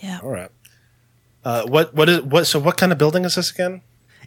[0.04, 0.20] Yeah.
[0.22, 0.50] All right.
[1.44, 2.46] Uh, what what is what?
[2.46, 3.82] So what kind of building is this again?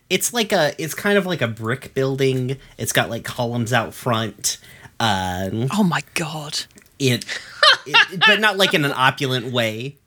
[0.10, 2.58] it's like a it's kind of like a brick building.
[2.78, 4.58] It's got like columns out front.
[5.00, 6.60] Um, Oh my god.
[7.00, 7.26] it,
[7.86, 9.98] it but not like in an opulent way.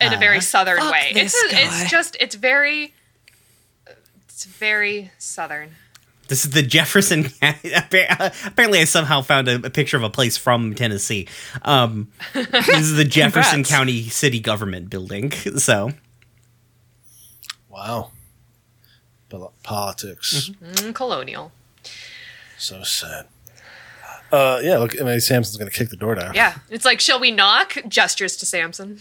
[0.00, 1.12] In a very southern fuck way.
[1.14, 1.60] It's this a, guy.
[1.62, 2.94] it's just it's very
[4.28, 5.70] it's very southern.
[6.28, 7.26] This is the Jefferson.
[7.42, 11.26] Apparently, I somehow found a, a picture of a place from Tennessee.
[11.62, 15.32] Um, this is the Jefferson County City Government Building.
[15.58, 15.90] So,
[17.68, 18.10] Wow.
[19.62, 20.50] Politics.
[20.62, 21.52] Mm, colonial.
[22.56, 23.26] So sad.
[24.32, 26.34] Uh, yeah, look, I mean, Samson's going to kick the door down.
[26.34, 26.58] Yeah.
[26.70, 27.76] It's like, shall we knock?
[27.88, 29.00] Gestures to Samson.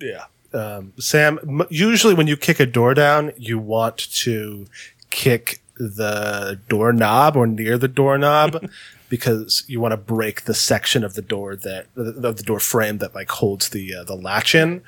[0.00, 0.24] Yeah.
[0.52, 4.66] Um, Sam, usually when you kick a door down, you want to
[5.12, 8.68] kick the doorknob or near the doorknob
[9.08, 12.98] because you want to break the section of the door that of the door frame
[12.98, 14.82] that like holds the uh, the latch in.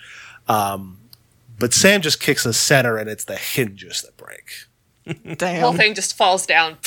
[0.48, 0.98] Um,
[1.58, 4.66] but Sam just kicks the center, and it's the hinges that break.
[5.04, 5.36] Damn.
[5.36, 6.78] The whole thing just falls down.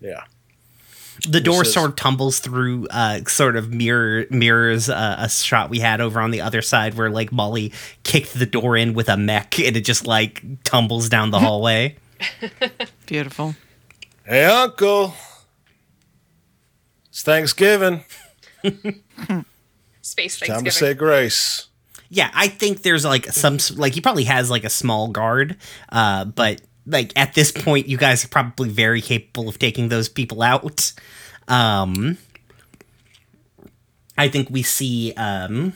[0.00, 0.24] Yeah.
[1.28, 5.70] The door is- sort of tumbles through, uh, sort of mirror mirrors uh, a shot
[5.70, 9.08] we had over on the other side where like Molly kicked the door in with
[9.08, 11.96] a mech and it just like tumbles down the hallway.
[13.06, 13.54] Beautiful.
[14.24, 15.14] Hey, Uncle.
[17.08, 18.04] It's Thanksgiving.
[18.64, 20.54] Space Thanksgiving.
[20.54, 21.66] Time to say grace.
[22.10, 25.56] Yeah, I think there's like some like he probably has like a small guard,
[25.90, 30.08] uh, but like at this point, you guys are probably very capable of taking those
[30.08, 30.92] people out.
[31.46, 32.18] Um,
[34.16, 35.74] I think we see um,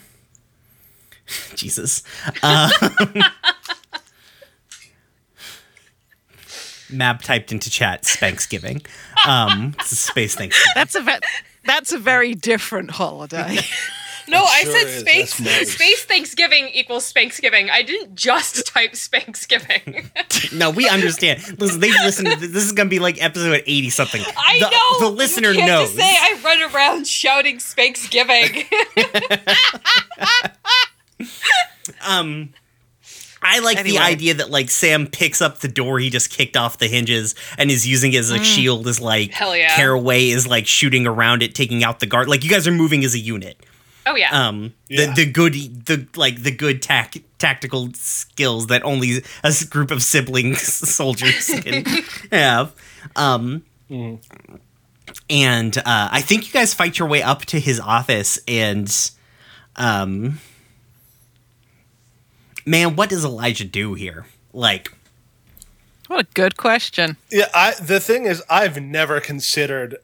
[1.55, 2.03] Jesus.
[2.43, 2.71] Um,
[6.91, 8.85] Mab typed into chat Spanksgiving.
[9.27, 10.73] Um, space Thanksgiving.
[10.75, 11.21] That's a ve-
[11.65, 13.59] that's a very different holiday.
[14.33, 15.01] no, I sure said is.
[15.01, 15.75] space That's nice.
[15.75, 17.71] space Thanksgiving equals Spanksgiving.
[17.71, 20.11] I didn't just type Spanksgiving.
[20.53, 21.41] No, we understand.
[21.59, 22.29] Listen, they've listened.
[22.29, 22.51] To this.
[22.53, 24.21] this is gonna be like episode eighty something.
[24.37, 25.95] I the, know the listener you can't knows.
[25.95, 28.67] Just say I run around shouting Spanksgiving.
[32.07, 32.51] um,
[33.43, 33.97] I like Anyway.
[33.97, 37.35] the idea that like Sam picks up the door he just kicked off the hinges
[37.59, 39.35] and is using it as a shield as like Mm.
[39.35, 39.75] Hell yeah.
[39.75, 42.29] Caraway is like shooting around it, taking out the guard.
[42.29, 43.59] Like you guys are moving as a unit.
[44.07, 44.31] Oh yeah.
[44.49, 45.07] Um, Yeah.
[45.07, 45.55] the the good
[45.87, 51.85] the like the good tac- tactical skills that only a group of sibling soldiers can
[52.33, 52.73] have.
[53.17, 53.65] Um,
[55.29, 59.11] and uh, I think you guys fight your way up to his office, and
[59.77, 60.39] um,
[62.67, 64.27] man, what does Elijah do here?
[64.53, 64.93] Like,
[66.09, 67.17] what a good question.
[67.31, 69.97] Yeah, I the thing is I've never considered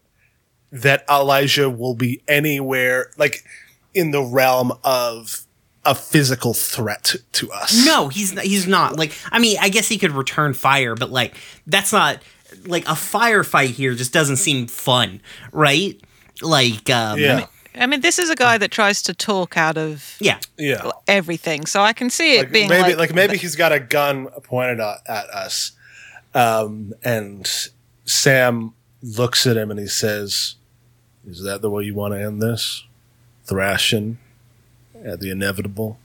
[0.71, 3.45] that Elijah will be anywhere like
[3.99, 5.45] in the realm of
[5.85, 7.85] a physical threat to us.
[7.87, 8.97] no, he's not, he's not.
[8.97, 11.35] Like, I mean, I guess he could return fire, but like
[11.67, 12.23] that's not
[12.67, 13.95] like a firefight here.
[13.95, 15.21] Just doesn't seem fun,
[15.53, 16.01] right?
[16.43, 17.47] Like, um, Yeah.
[17.75, 20.41] I mean, this is a guy that tries to talk out of yeah.
[20.57, 20.91] Yeah.
[21.07, 23.79] everything, so I can see it Like being maybe like, like maybe he's got a
[23.81, 25.73] gun pointed at, at us.
[26.35, 27.49] Um and
[28.05, 30.57] Sam looks at him and he says,
[31.27, 32.85] "Is that the way you want to end this?
[33.49, 34.19] Thrashing
[35.05, 35.99] at the inevitable?"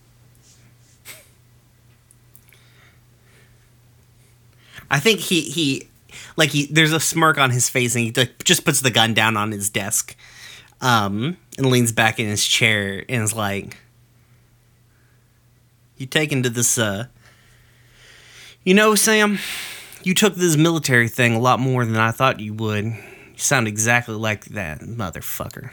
[4.89, 5.87] I think he he
[6.35, 9.13] like he there's a smirk on his face and he like, just puts the gun
[9.13, 10.15] down on his desk
[10.81, 13.77] um and leans back in his chair and is like
[15.97, 17.07] you taken to this uh
[18.63, 19.39] you know sam
[20.03, 22.93] you took this military thing a lot more than i thought you would you
[23.37, 25.71] sound exactly like that motherfucker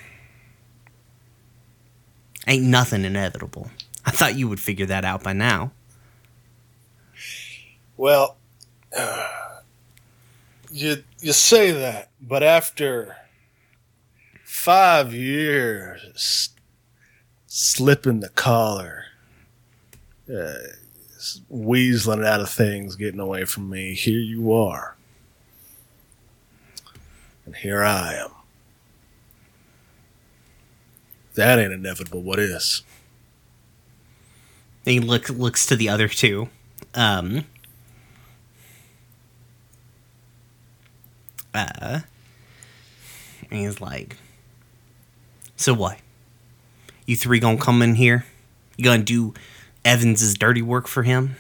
[2.51, 3.71] ain't nothing inevitable.
[4.05, 5.71] I thought you would figure that out by now.
[7.97, 8.37] Well,
[10.71, 13.17] you you say that, but after
[14.45, 16.51] five years
[17.47, 19.05] slipping the collar,
[20.29, 20.55] uh,
[21.53, 24.97] weaseling out of things, getting away from me, here you are,
[27.45, 28.40] and here I am.
[31.35, 32.23] That ain't inevitable.
[32.23, 32.83] What is?
[34.85, 36.49] He look, looks to the other two.
[36.95, 37.45] Um,
[41.55, 42.01] uh,
[43.51, 44.17] and he's like,
[45.57, 45.99] So what?
[47.07, 48.25] You three gonna come in here?
[48.77, 49.35] You gonna do
[49.85, 51.37] Evans's dirty work for him?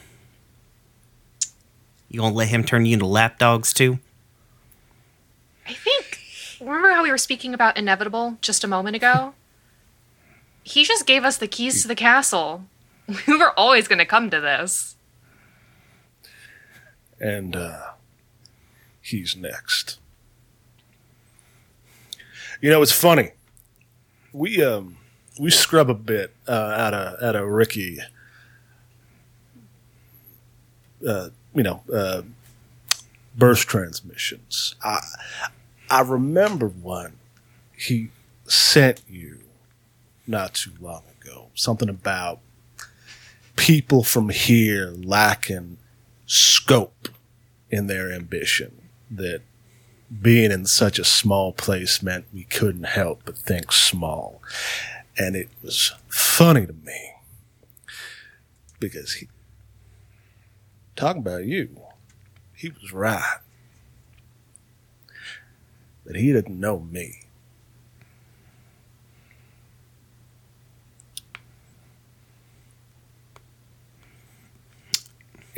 [2.08, 3.98] You gonna let him turn you into lapdogs too?
[5.66, 6.18] I think.
[6.60, 9.34] Remember how we were speaking about inevitable just a moment ago?
[10.62, 12.64] he just gave us the keys to the castle.
[13.26, 14.94] We were always going to come to this.
[17.18, 17.90] and uh,
[19.02, 19.98] he's next.
[22.60, 23.32] You know, it's funny.
[24.32, 24.96] We um
[25.40, 27.98] we scrub a bit uh, out of out of Ricky
[31.06, 32.22] uh, you know, uh,
[33.36, 34.74] birth transmissions.
[34.84, 35.00] I
[35.88, 37.14] I remember one
[37.76, 38.10] he
[38.46, 39.38] sent you
[40.30, 41.48] not too long ago.
[41.54, 42.38] Something about
[43.56, 45.76] people from here lacking
[46.26, 47.08] scope
[47.68, 48.88] in their ambition.
[49.10, 49.42] That
[50.22, 54.40] being in such a small place meant we couldn't help but think small.
[55.18, 57.12] And it was funny to me
[58.78, 59.28] because he,
[60.96, 61.80] talking about you,
[62.54, 63.38] he was right.
[66.06, 67.22] But he didn't know me.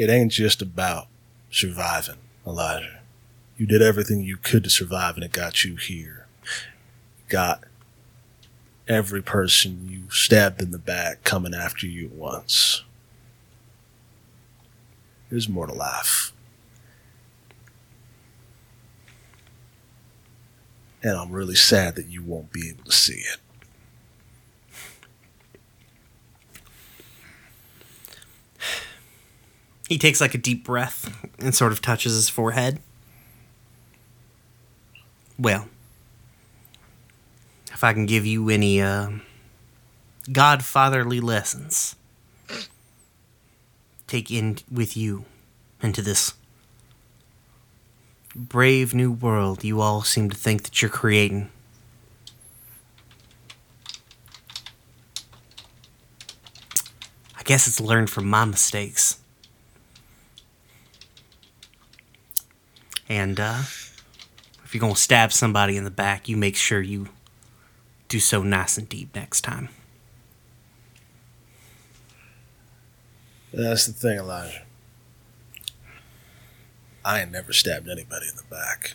[0.02, 1.06] It ain't just about
[1.48, 3.02] surviving, Elijah.
[3.56, 6.26] You did everything you could to survive and it got you here.
[7.28, 7.62] Got
[8.88, 12.82] every person you stabbed in the back coming after you once.
[15.30, 16.32] There's more to life.
[21.00, 23.38] And I'm really sad that you won't be able to see it.
[29.88, 32.80] He takes like a deep breath and sort of touches his forehead.
[35.38, 35.68] Well,
[37.72, 39.10] if I can give you any uh,
[40.28, 41.96] godfatherly lessons,
[44.06, 45.24] take in with you
[45.82, 46.34] into this
[48.34, 51.50] brave new world you all seem to think that you're creating.
[57.38, 59.18] I guess it's learned from my mistakes.
[63.12, 63.58] And uh,
[64.64, 67.10] if you're gonna stab somebody in the back, you make sure you
[68.08, 69.68] do so nice and deep next time.
[73.52, 74.62] That's the thing, Elijah.
[77.04, 78.94] I ain't never stabbed anybody in the back.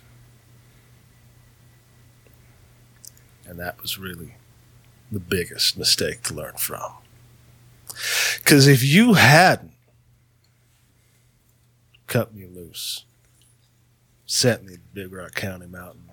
[3.45, 4.33] And that was really
[5.11, 6.91] the biggest mistake to learn from.
[8.37, 9.73] Because if you hadn't
[12.07, 13.05] cut me loose,
[14.27, 16.03] sent me to Big Rock County Mountain,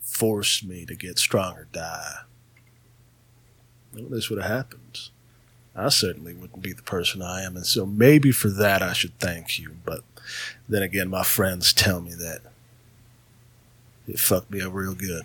[0.00, 2.22] forced me to get stronger, die,
[3.94, 5.10] of this would have happened.
[5.74, 7.56] I certainly wouldn't be the person I am.
[7.56, 9.76] And so maybe for that I should thank you.
[9.84, 10.02] But
[10.68, 12.40] then again, my friends tell me that
[14.08, 15.24] it fucked me up real good.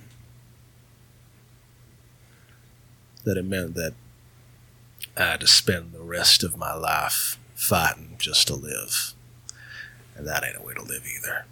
[3.23, 3.93] That it meant that
[5.17, 9.13] I had to spend the rest of my life fighting just to live.
[10.15, 11.45] And that ain't a way to live either.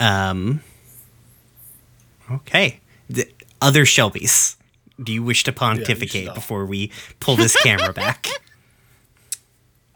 [0.00, 0.62] Um.
[2.30, 2.80] Okay.
[3.08, 3.28] The
[3.60, 4.56] other Shelbys,
[5.02, 6.34] do you wish to pontificate shall.
[6.34, 6.90] before we
[7.20, 8.26] pull this camera back?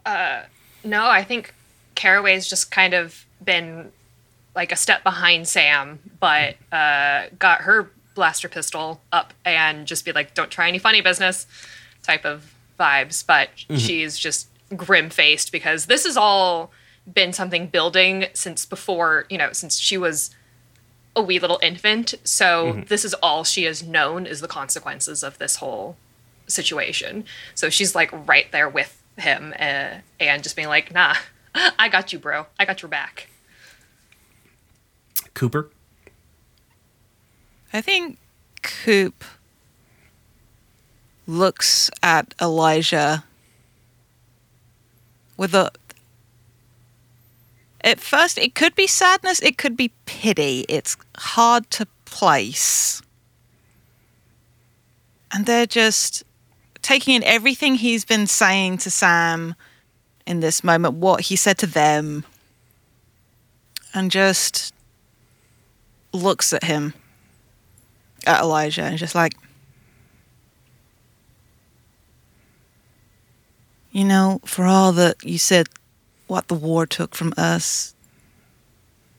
[0.05, 0.43] Uh,
[0.83, 1.53] no, I think
[1.95, 3.91] Caraway's just kind of been
[4.55, 10.11] like a step behind Sam, but uh, got her blaster pistol up and just be
[10.11, 11.47] like, "Don't try any funny business,"
[12.03, 13.25] type of vibes.
[13.25, 16.71] But she's just grim faced because this is all
[17.11, 20.31] been something building since before, you know, since she was
[21.15, 22.15] a wee little infant.
[22.23, 25.97] So this is all she has known is the consequences of this whole
[26.47, 27.25] situation.
[27.55, 31.15] So she's like right there with him uh, and just being like, nah,
[31.79, 32.47] I got you, bro.
[32.57, 33.29] I got your back.
[35.33, 35.69] Cooper?
[37.71, 38.17] I think
[38.61, 39.23] Coop
[41.27, 43.23] looks at Elijah
[45.37, 45.71] with a.
[47.81, 50.65] At first, it could be sadness, it could be pity.
[50.67, 53.01] It's hard to place.
[55.31, 56.23] And they're just
[56.81, 59.55] taking in everything he's been saying to Sam
[60.25, 62.25] in this moment, what he said to them,
[63.93, 64.73] and just
[66.13, 66.93] looks at him
[68.25, 69.33] at Elijah and just like,
[73.91, 75.67] you know, for all that you said,
[76.29, 77.95] what the war took from us,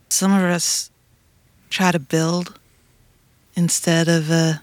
[0.08, 0.90] some of us
[1.68, 2.58] try to build
[3.54, 4.54] instead of uh,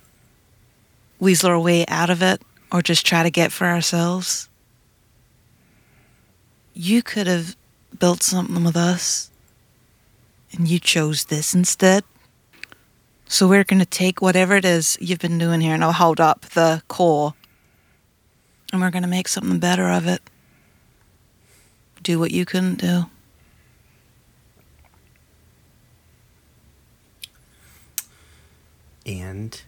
[1.19, 2.41] weasel our way out of it
[2.71, 4.49] or just try to get for ourselves.
[6.73, 7.55] You could have
[7.97, 9.31] built something with us,
[10.51, 12.03] and you chose this instead.
[13.27, 16.21] So we're going to take whatever it is you've been doing here, and I'll hold
[16.21, 17.33] up the core,
[18.71, 20.21] and we're going to make something better of it.
[22.07, 23.07] Do what you couldn't do.
[29.05, 29.61] and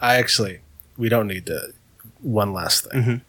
[0.00, 0.60] I actually,
[0.96, 1.72] we don't need to.
[2.20, 3.02] One last thing.
[3.02, 3.20] Mhm.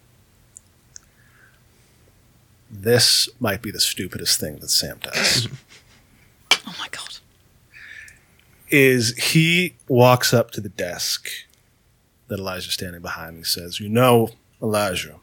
[2.71, 5.47] This might be the stupidest thing that Sam does.
[6.69, 7.17] Oh my god.
[8.69, 11.29] is he walks up to the desk
[12.29, 13.37] that Elijah's standing behind.
[13.37, 14.31] He says, "You know,
[14.61, 15.17] Elijah,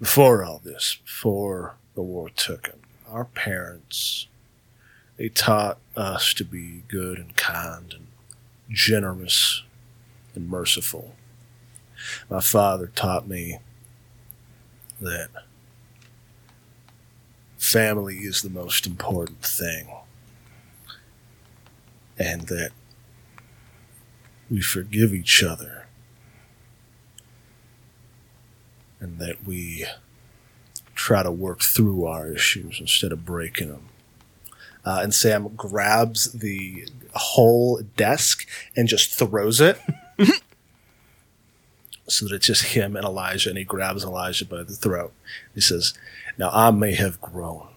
[0.00, 4.26] before all this, before the war took him, our parents
[5.16, 8.06] they taught us to be good and kind and
[8.68, 9.62] generous
[10.34, 11.14] and merciful.
[12.28, 13.58] My father taught me
[15.00, 15.28] that
[17.56, 19.88] family is the most important thing."
[22.18, 22.70] and that
[24.50, 25.83] we forgive each other
[29.04, 29.84] and that we
[30.94, 33.88] try to work through our issues instead of breaking them.
[34.84, 39.78] Uh, and Sam grabs the whole desk and just throws it
[42.08, 45.12] so that it's just him and Elijah, and he grabs Elijah by the throat.
[45.54, 45.94] He says,
[46.38, 47.68] Now I may have grown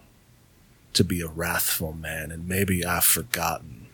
[0.94, 3.86] to be a wrathful man, and maybe I've forgotten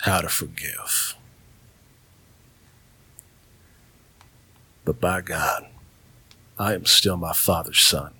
[0.00, 1.16] how to forgive.
[4.84, 5.66] But by God,
[6.58, 8.12] I am still my father's son,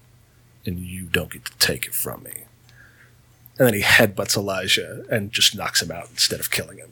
[0.64, 2.44] and you don't get to take it from me.
[3.58, 6.90] And then he headbutts Elijah and just knocks him out instead of killing him.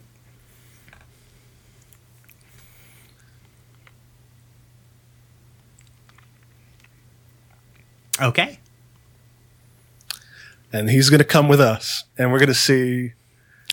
[8.21, 8.59] okay.
[10.71, 13.13] And he's going to come with us, and we're going to see,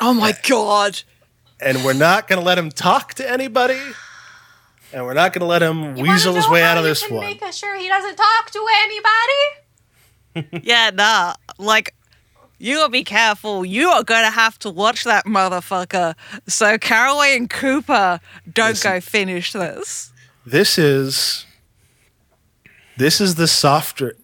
[0.01, 1.03] Oh my god.
[1.61, 3.81] and we're not going to let him talk to anybody,
[4.93, 7.21] and we're not going to let him You weasel his way out of this one.
[7.21, 10.53] Make sure he doesn't talk to anybody.
[10.63, 11.35] Yeah, nah.
[11.59, 11.93] Like,
[12.59, 13.65] you gotta be careful.
[13.65, 16.15] You are gonna have to watch that motherfucker.
[16.47, 18.21] So Caraway and Cooper
[18.53, 18.93] don't Listen.
[18.93, 20.13] go finish this.
[20.47, 21.47] This is
[22.97, 24.17] this is the softer.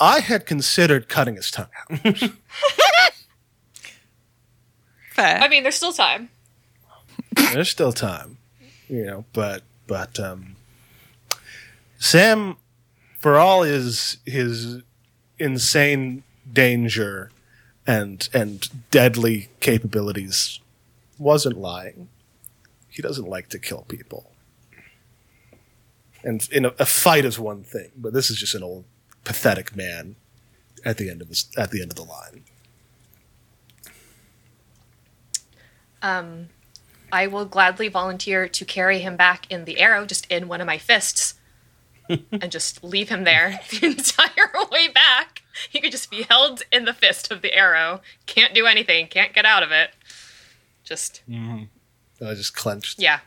[0.00, 1.98] I had considered cutting his tongue out.
[5.10, 5.38] Fair.
[5.40, 6.28] I mean, there's still time.
[7.52, 8.37] There's still time,
[8.88, 10.56] you know, but but um,
[11.98, 12.56] Sam,
[13.18, 14.82] for all his his
[15.38, 17.30] insane danger
[17.86, 20.60] and and deadly capabilities,
[21.18, 22.08] wasn't lying.
[22.88, 24.32] He doesn't like to kill people.
[26.24, 28.84] And in a, a fight is one thing, but this is just an old
[29.24, 30.16] pathetic man
[30.84, 32.44] at the end of this at the end of the line.
[36.00, 36.48] Um,
[37.12, 40.66] I will gladly volunteer to carry him back in the arrow, just in one of
[40.66, 41.34] my fists,
[42.08, 45.42] and just leave him there the entire way back.
[45.68, 48.00] He could just be held in the fist of the arrow.
[48.26, 49.08] Can't do anything.
[49.08, 49.90] Can't get out of it.
[50.84, 51.66] Just I
[52.34, 52.98] just clenched.
[53.00, 53.20] yeah,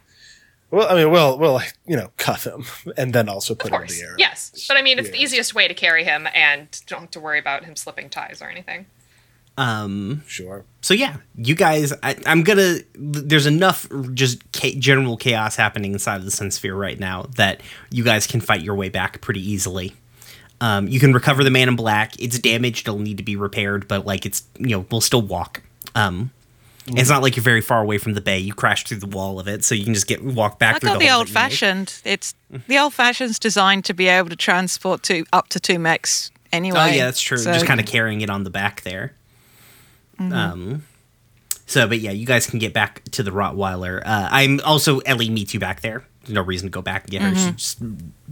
[0.72, 2.64] Well, I mean, we'll we'll you know cuff him
[2.98, 4.16] and then also put him in the air.
[4.18, 7.20] Yes, but I mean, it's the easiest way to carry him, and don't have to
[7.20, 8.86] worry about him slipping ties or anything.
[9.58, 10.24] Um.
[10.28, 10.66] Sure.
[10.82, 12.78] So yeah, you guys, I, I'm gonna.
[12.96, 14.42] There's enough just
[14.80, 17.62] general chaos happening inside of the Sun Sphere right now that
[17.92, 19.94] you guys can fight your way back pretty easily.
[20.60, 22.20] Um, you can recover the Man in Black.
[22.20, 25.62] It's damaged; it'll need to be repaired, but like it's you know we'll still walk.
[25.94, 26.32] Um,
[26.88, 28.40] it's not like you're very far away from the bay.
[28.40, 30.80] You crash through the wall of it, so you can just get walk back I
[30.80, 31.42] through got the, the old that you made.
[31.52, 32.02] fashioned.
[32.06, 32.34] It's
[32.68, 36.80] the old fashioned's designed to be able to transport to up to two mechs anyway.
[36.80, 37.38] Oh yeah, that's true.
[37.38, 39.14] So- Just kind of carrying it on the back there.
[40.32, 40.86] Um.
[41.66, 44.02] So, but yeah, you guys can get back to the Rottweiler.
[44.06, 46.04] Uh, I'm also Ellie meets you back there.
[46.22, 47.34] There's no reason to go back and get her.
[47.34, 47.82] She just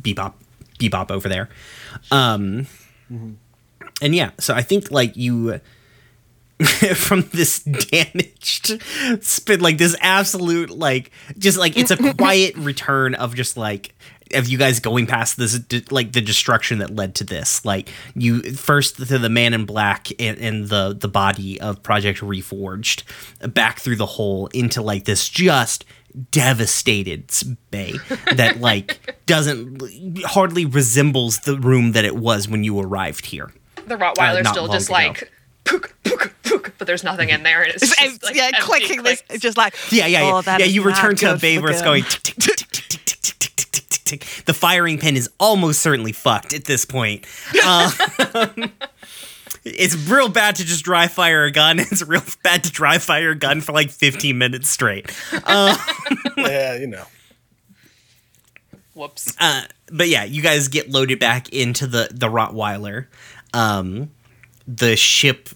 [0.01, 0.33] bebop,
[0.79, 1.49] bebop over there.
[2.11, 2.67] Um.
[4.01, 5.59] And yeah, so I think like you.
[6.95, 8.83] from this damaged
[9.23, 13.95] spin like this absolute like just like it's a quiet return of just like
[14.33, 15.59] of you guys going past this
[15.91, 20.07] like the destruction that led to this like you first to the man in black
[20.19, 23.03] and, and the the body of project reforged
[23.53, 25.85] back through the hole into like this just
[26.31, 27.93] devastated s- bay
[28.35, 29.81] that like doesn't
[30.25, 33.51] hardly resembles the room that it was when you arrived here
[33.87, 34.93] The Rottweiler's uh, not still just ago.
[34.93, 35.31] like
[35.65, 39.03] pook, pook, pook, but there's nothing in there, and it's, It's just, like, yeah, clicking
[39.03, 40.33] this, just like Yeah, yeah, yeah.
[40.33, 42.68] Oh, that yeah, you return to a good bay where it's going tick, tick, tick,
[44.09, 44.43] tick.
[44.45, 47.25] The firing pin is almost certainly fucked at this point.
[47.63, 47.91] Uh,
[49.65, 51.79] it's real bad to just dry fire a gun.
[51.91, 55.15] It's real bad to dry fire a gun for like 15 minutes straight.
[55.47, 57.05] yeah, you know.
[58.93, 59.35] Whoops.
[59.39, 63.07] Uh, but yeah, you guys get loaded back into the the Rottweiler.
[63.53, 64.11] Um,
[64.67, 65.49] the ship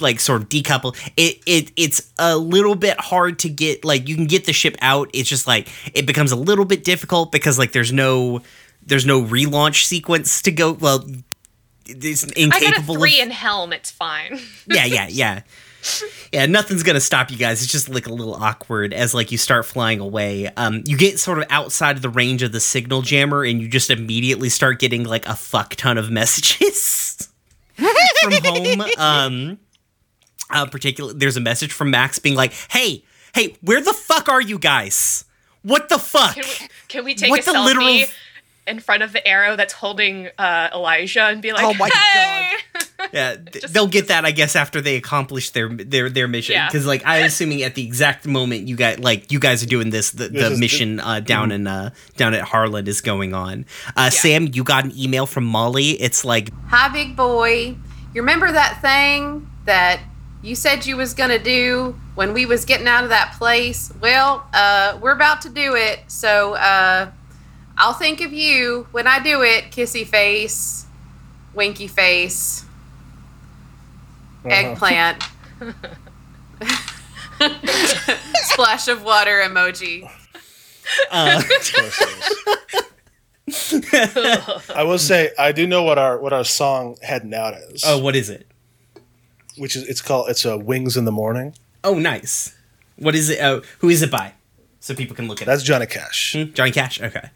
[0.00, 0.96] like sort of decouple.
[1.16, 4.76] It it it's a little bit hard to get like you can get the ship
[4.80, 5.10] out.
[5.12, 8.42] It's just like it becomes a little bit difficult because like there's no
[8.86, 10.72] there's no relaunch sequence to go.
[10.72, 11.04] Well,
[11.86, 13.26] it's I got a incapable three of.
[13.26, 13.72] in helm.
[13.72, 14.38] It's fine.
[14.66, 15.40] yeah, yeah, yeah.
[16.32, 17.62] Yeah, nothing's gonna stop you guys.
[17.62, 20.48] It's just like a little awkward as like you start flying away.
[20.56, 23.68] Um, you get sort of outside of the range of the signal jammer, and you
[23.68, 27.28] just immediately start getting like a fuck ton of messages
[27.74, 28.82] from home.
[28.98, 29.58] Um,
[30.50, 34.40] uh, particularly, there's a message from Max being like, "Hey, hey, where the fuck are
[34.40, 35.24] you guys?
[35.62, 36.34] What the fuck?
[36.34, 38.04] Can we, can we take What a the selfie literal-
[38.66, 42.52] in front of the arrow that's holding uh, Elijah and be like, Oh my hey!
[43.12, 46.54] Yeah, th- they'll get that, I guess, after they accomplish their their their mission.
[46.54, 46.68] Yeah.
[46.68, 49.90] Because, like, I'm assuming at the exact moment you guys like you guys are doing
[49.90, 53.34] this, the, This the is- mission uh, down in uh, down at Harlan is going
[53.34, 53.66] on.
[53.96, 55.90] Uh, Sam, you got an email from Molly.
[56.00, 57.76] It's like, Hi, big boy.
[58.14, 60.00] You remember that thing that
[60.44, 63.90] you said you was gonna do when we was getting out of that place?
[64.00, 66.00] Well, uh, we're about to do it.
[66.08, 67.10] So uh,
[67.78, 69.64] I'll think of you when I do it.
[69.70, 70.84] Kissy face,
[71.54, 72.64] winky face,
[74.44, 75.24] eggplant,
[78.34, 80.08] splash of water emoji.
[81.10, 82.82] uh, Of course it is.
[84.74, 87.82] I will say I do know what our what our song heading out is.
[87.86, 88.46] oh, what is it?
[89.56, 91.54] Which is it's called it's a Wings in the Morning.
[91.82, 92.54] Oh, nice.
[92.96, 93.40] What is it?
[93.42, 94.34] Oh, who is it by?
[94.80, 96.34] So people can look at That's Johnny Cash.
[96.36, 96.54] it.
[96.54, 97.00] Johnny Cash.
[97.00, 97.30] Okay.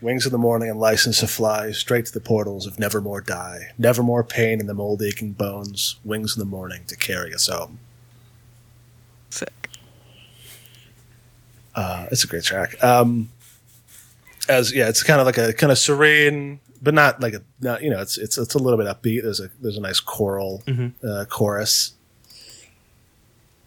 [0.00, 3.72] Wings in the morning and license to fly straight to the portals of nevermore die.
[3.78, 5.96] Nevermore pain in the mold aching bones.
[6.04, 7.80] Wings in the morning to carry us home.
[9.30, 9.68] Sick.
[11.74, 12.82] Uh, it's a great track.
[12.82, 13.30] Um,
[14.48, 17.82] as yeah, it's kind of like a kind of serene, but not like a not
[17.82, 19.22] you know it's it's it's a little bit upbeat.
[19.22, 20.62] There's a there's a nice choral
[21.02, 21.94] uh, chorus.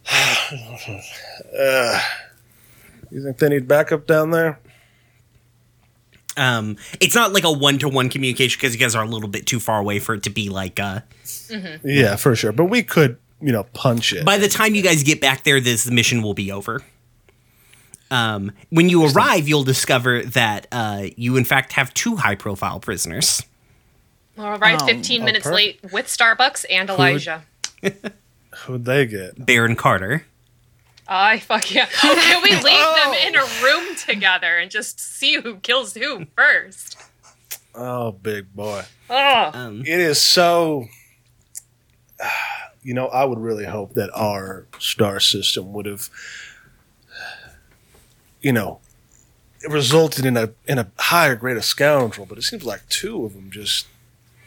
[0.12, 2.00] uh,
[3.12, 4.60] you think they need backup down there?
[6.38, 9.30] Um, it's not like a one to one communication because you guys are a little
[9.30, 10.80] bit too far away for it to be like.
[10.80, 11.02] Uh,
[11.84, 12.52] Yeah, for sure.
[12.52, 14.26] But we could you know punch it.
[14.26, 16.82] by the time you guys get back there, this mission will be over.
[18.12, 22.80] Um, when you arrive, you'll discover that uh, you, in fact, have two high profile
[22.80, 23.42] prisoners.
[24.38, 25.84] All right, Oh, 15 oh, minutes perfect.
[25.84, 27.44] late with Starbucks and Elijah.
[28.66, 29.46] Who'd they get?
[29.46, 30.26] Baron Carter.
[31.08, 31.86] I fuck yeah.
[32.02, 36.98] Can we leave them in a room together and just see who kills who first?
[37.74, 38.84] Oh, big boy.
[39.10, 40.88] Oh, Um, It is so.
[42.84, 46.10] You know, I would really hope that our star system would have,
[48.42, 48.80] you know,
[49.64, 52.26] it resulted in a in a higher grade of scoundrel.
[52.26, 53.88] But it seems like two of them just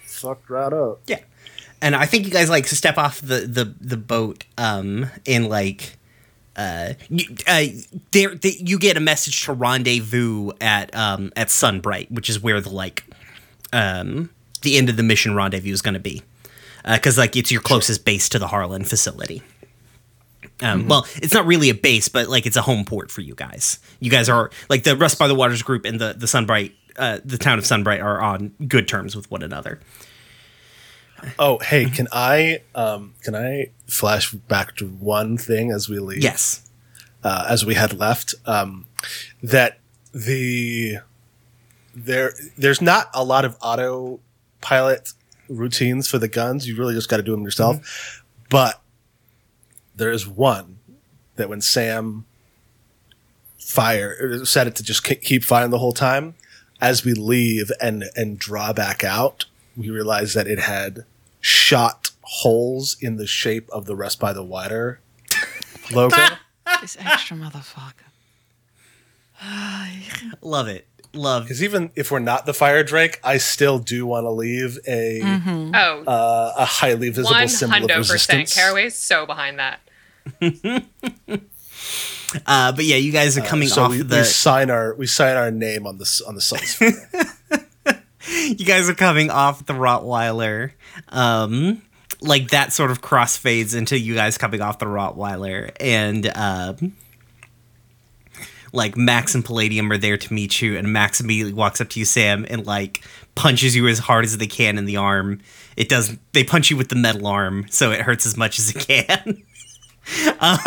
[0.03, 1.01] fucked right up.
[1.07, 1.21] yeah.
[1.81, 5.49] And I think you guys like to step off the the the boat um in
[5.49, 5.99] like
[6.57, 7.65] uh you, uh
[8.13, 12.61] there the, you get a message to rendezvous at um at Sunbright, which is where
[12.61, 13.05] the like
[13.73, 14.31] um
[14.63, 16.23] the end of the mission rendezvous is going to be.
[16.87, 19.43] Uh, cuz like it's your closest base to the Harlan facility.
[20.63, 23.35] Um, Well, it's not really a base, but like it's a home port for you
[23.35, 23.79] guys.
[24.01, 27.19] You guys are like the Rust by the Waters group and the the Sunbright, uh,
[27.25, 29.81] the town of Sunbright are on good terms with one another.
[31.39, 36.23] Oh, hey, can I um can I flash back to one thing as we leave?
[36.23, 36.61] Yes.
[37.23, 38.87] uh, as we had left um,
[39.43, 39.79] that
[40.13, 40.99] the
[41.95, 45.13] there there's not a lot of autopilot
[45.49, 48.81] routines for the guns you really just got to do them yourself but
[49.95, 50.79] there is one
[51.37, 52.25] that when sam
[53.59, 56.35] fire set it to just keep firing the whole time
[56.81, 61.05] as we leave and and draw back out we realize that it had
[61.41, 65.01] shot holes in the shape of the rest by the water
[65.93, 66.17] logo
[66.81, 67.93] This extra motherfucker.
[70.43, 70.87] Love it.
[71.15, 71.45] Love.
[71.45, 75.21] Because even if we're not the fire drake, I still do want to leave a
[75.23, 78.55] oh, uh, a highly visible one symbol of resistance.
[78.55, 79.81] Caraway's so behind that.
[82.47, 84.17] Uh, but yeah, you guys are coming so off we, the.
[84.17, 86.81] we sign our we sign our name on the on the sun's
[88.59, 90.73] you guys are coming off the Rottweiler.
[91.11, 91.83] Um,
[92.21, 96.97] like that sort of crossfades into you guys coming off the Rottweiler, and um,
[98.75, 101.99] like Max and Palladium are there to meet you, and Max immediately walks up to
[102.01, 103.03] you, Sam, and like
[103.35, 105.41] punches you as hard as they can in the arm.
[105.77, 106.17] It does.
[106.33, 109.43] They punch you with the metal arm, so it hurts as much as it can.
[110.41, 110.59] um,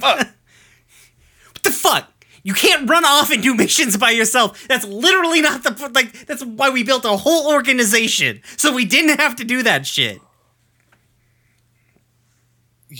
[0.00, 2.10] what the fuck?
[2.42, 4.68] You can't run off and do missions by yourself.
[4.68, 6.26] That's literally not the like.
[6.26, 10.20] That's why we built a whole organization, so we didn't have to do that shit.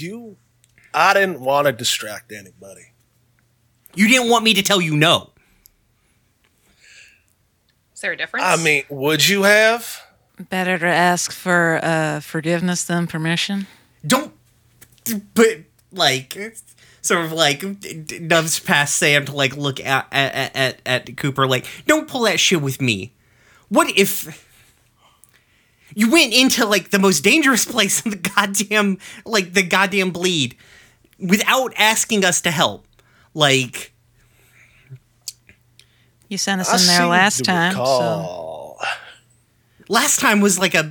[0.00, 0.36] you,
[0.92, 2.93] I didn't want to distract anybody.
[3.94, 5.30] You didn't want me to tell you no.
[7.94, 8.44] Is there a difference?
[8.46, 10.02] I mean, would you have?
[10.48, 13.66] Better to ask for uh, forgiveness than permission.
[14.06, 14.32] Don't
[15.34, 15.60] but
[15.92, 16.36] like
[17.02, 17.62] sort of like
[18.20, 22.40] nubs past Sam to like look at at, at at Cooper like don't pull that
[22.40, 23.12] shit with me.
[23.68, 24.48] What if
[25.94, 30.56] you went into like the most dangerous place in the goddamn like the goddamn bleed
[31.18, 32.86] without asking us to help?
[33.34, 33.92] Like
[36.28, 38.78] You sent us I in there last to time, so
[39.88, 40.84] last time was like a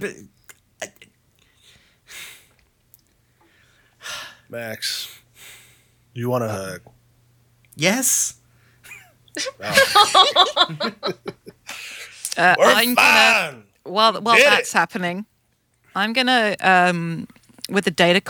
[4.50, 5.10] Max,
[6.14, 6.82] you want a hug?
[7.76, 8.36] yes.
[9.64, 9.72] uh,
[12.38, 13.64] We're I'm gonna fine.
[13.84, 14.78] while while did that's it.
[14.78, 15.26] happening,
[15.96, 17.28] I'm gonna um,
[17.70, 18.30] with the data Mm-hmm.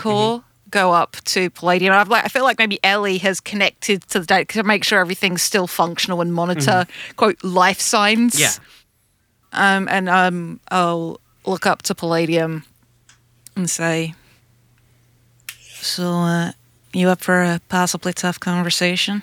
[0.74, 1.94] Go up to Palladium.
[1.94, 5.00] I've like I feel like maybe Ellie has connected to the data to make sure
[5.00, 8.34] everything's still functional and monitor quote life signs.
[8.34, 8.62] Mm-hmm.
[9.54, 9.76] Yeah.
[9.76, 12.64] Um, and um, I'll look up to Palladium
[13.54, 14.14] and say,
[15.80, 16.52] "So, uh,
[16.92, 19.22] you up for a possibly tough conversation?"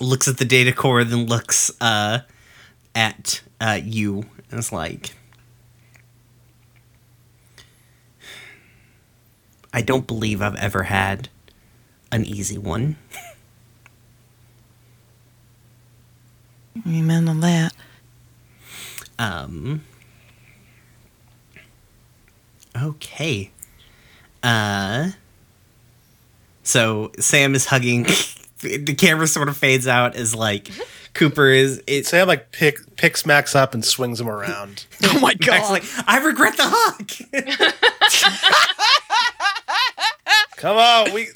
[0.00, 2.20] looks at the data core, then looks uh,
[2.94, 5.14] at uh, you and is like,
[9.76, 11.28] I don't believe I've ever had
[12.10, 12.96] an easy one.
[16.88, 17.74] Amen on that.
[19.18, 19.82] Um.
[22.74, 23.50] Okay.
[24.42, 25.10] Uh.
[26.62, 28.04] So Sam is hugging.
[28.60, 30.70] the camera sort of fades out as like
[31.12, 31.82] Cooper is.
[31.86, 34.86] It's Sam like pick, picks Max up and swings him around.
[35.04, 35.48] Oh my god!
[35.48, 37.10] Max like I regret the hug.
[40.56, 41.28] Come on, we,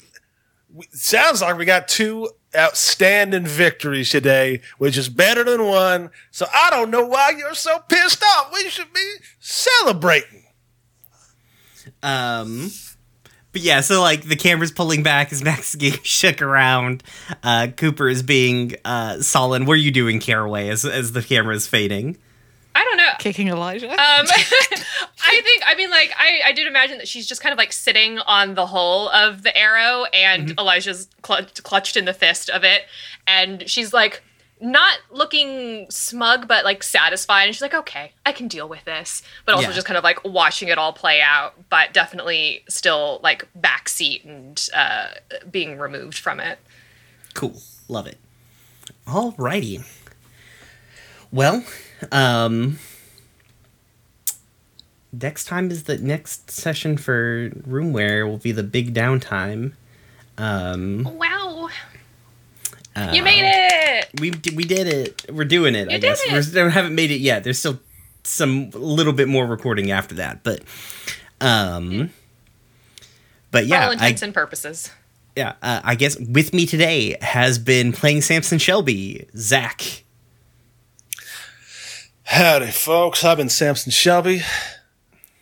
[0.73, 6.09] we sounds like we got two outstanding victories today, which is better than one.
[6.31, 8.51] So I don't know why you're so pissed off.
[8.53, 10.43] We should be celebrating.
[12.03, 12.71] Um,
[13.51, 17.03] but yeah, so like the camera's pulling back as Max is getting shook around.
[17.43, 19.65] Uh, Cooper is being uh, sullen.
[19.65, 22.17] What are you doing, Caraway, as as the camera is fading?
[22.81, 23.11] I don't know.
[23.19, 23.89] Kicking Elijah.
[23.91, 24.21] Um, I
[25.43, 28.17] think I mean like I I did imagine that she's just kind of like sitting
[28.19, 32.83] on the hull of the arrow, and Elijah's clutched, clutched in the fist of it,
[33.27, 34.23] and she's like
[34.59, 39.21] not looking smug, but like satisfied, and she's like, okay, I can deal with this,
[39.45, 39.73] but also Yeah.
[39.75, 44.69] just kind of like watching it all play out, but definitely still like backseat and
[44.73, 45.07] uh,
[45.51, 46.57] being removed from it.
[47.35, 48.17] Cool, love it.
[49.07, 49.83] Alrighty.
[51.31, 51.63] Well,
[52.11, 52.77] um,
[55.13, 59.73] next time is the next session for Room Where will be the big downtime.
[60.37, 61.69] Um, Wow,
[62.95, 64.09] uh, you made it!
[64.19, 65.25] we we did it.
[65.31, 65.87] We're doing it.
[65.87, 66.43] I did guess it.
[66.43, 67.43] Still haven't made it yet.
[67.43, 67.79] There's still
[68.23, 70.61] some little bit more recording after that, but
[71.39, 72.09] um,
[73.51, 74.91] but For yeah, all I, intents and purposes.
[75.35, 75.53] yeah.
[75.61, 80.03] Uh, I guess with me today has been playing Samson Shelby, Zach,
[82.23, 83.23] Howdy, folks.
[83.23, 84.41] I've been Samson Shelby.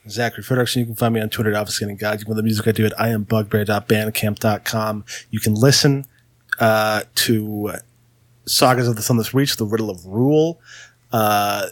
[0.07, 0.77] Zachary Fredrickson.
[0.77, 2.19] You can find me on Twitter at Obfuscating God.
[2.19, 5.05] You can find the music I do at iambugbear.bandcamp.com.
[5.29, 6.05] You can listen
[6.59, 7.73] uh, to
[8.47, 10.59] Sagas of the Sunless Reach, The Riddle of Rule,
[11.11, 11.67] uh,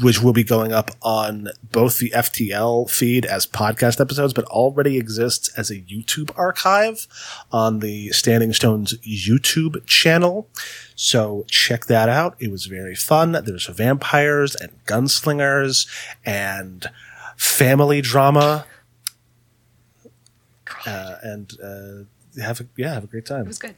[0.00, 4.96] which will be going up on both the FTL feed as podcast episodes, but already
[4.96, 7.06] exists as a YouTube archive
[7.50, 10.48] on the Standing Stones YouTube channel.
[10.94, 12.36] So check that out.
[12.38, 13.32] It was very fun.
[13.32, 15.88] There's vampires and gunslingers
[16.24, 16.88] and
[17.36, 18.66] family drama.
[20.86, 23.42] Uh, and uh, have a, yeah, have a great time.
[23.42, 23.74] It was good.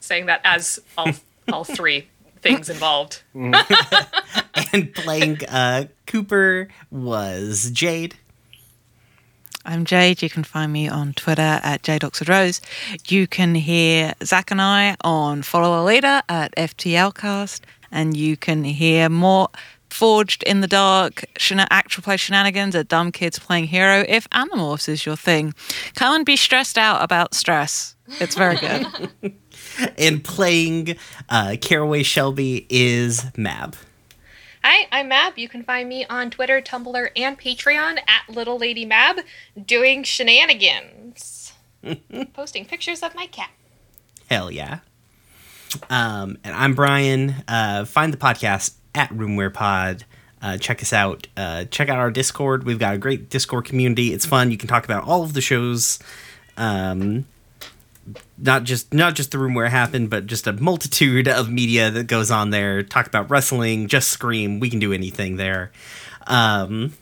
[0.00, 1.12] Saying that as all
[1.52, 2.08] all three
[2.42, 3.22] things involved.
[3.34, 8.16] and playing uh, Cooper was Jade.
[9.64, 10.22] I'm Jade.
[10.22, 12.60] You can find me on Twitter at JadeOxfordRose.
[13.10, 17.60] You can hear Zach and I on Follow a Leader at FTLcast.
[17.92, 19.48] And you can hear more
[19.90, 24.88] Forged in the Dark shena- actual play shenanigans at Dumb Kids Playing Hero if Animorphs
[24.88, 25.52] is your thing.
[25.96, 27.96] Come and be stressed out about stress.
[28.20, 28.86] It's very good.
[29.98, 30.96] And playing
[31.28, 33.76] uh, Caraway Shelby is Mab.
[34.62, 35.38] Hi, I'm Mab.
[35.38, 39.20] You can find me on Twitter, Tumblr, and Patreon at Little Lady Mab,
[39.64, 41.52] doing shenanigans,
[42.34, 43.50] posting pictures of my cat.
[44.28, 44.80] Hell yeah.
[45.88, 47.36] Um, and I'm Brian.
[47.48, 50.04] Uh, find the podcast at Room Where Pod
[50.42, 51.26] uh, check us out.
[51.36, 52.64] Uh, check out our Discord.
[52.64, 54.12] We've got a great Discord community.
[54.12, 54.50] It's fun.
[54.50, 55.98] You can talk about all of the shows.
[56.56, 57.26] Um,
[58.40, 61.90] not just not just the room where it happened, but just a multitude of media
[61.90, 62.82] that goes on there.
[62.82, 64.60] Talk about wrestling, just scream.
[64.60, 65.70] We can do anything there.
[66.26, 66.94] Um,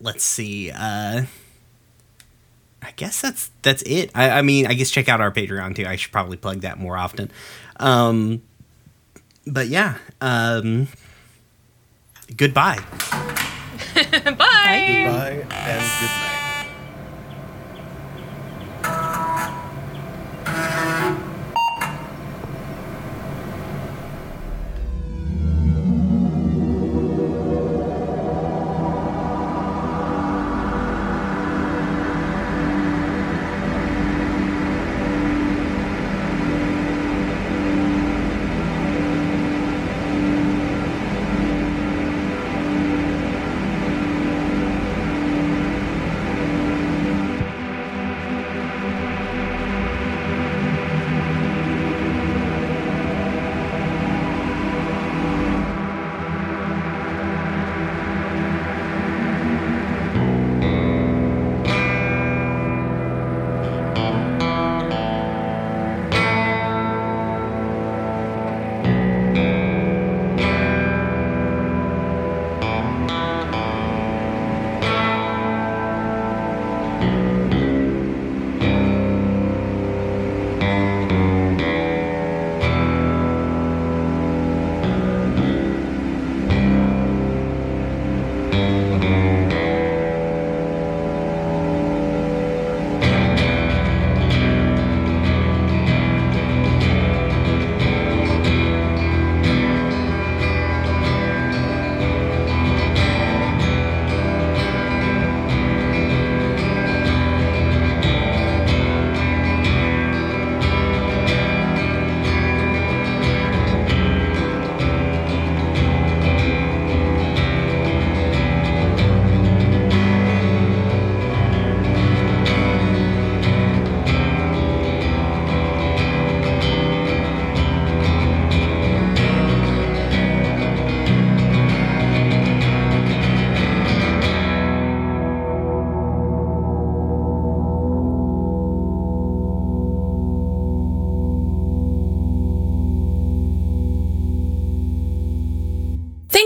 [0.00, 0.70] let's see.
[0.70, 1.22] Uh,
[2.82, 4.10] I guess that's that's it.
[4.14, 5.86] I, I mean, I guess check out our Patreon too.
[5.86, 7.30] I should probably plug that more often.
[7.76, 8.42] Um,
[9.46, 9.96] but yeah.
[10.20, 10.88] Um,
[12.36, 12.78] goodbye.
[13.94, 14.34] Bye.
[14.38, 16.30] Bye and good night.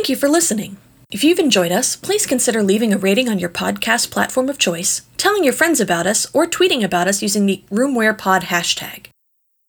[0.08, 0.78] Thank you for listening.
[1.10, 5.02] If you've enjoyed us, please consider leaving a rating on your podcast platform of choice,
[5.18, 9.08] telling your friends about us, or tweeting about us using the RoomWherePod hashtag.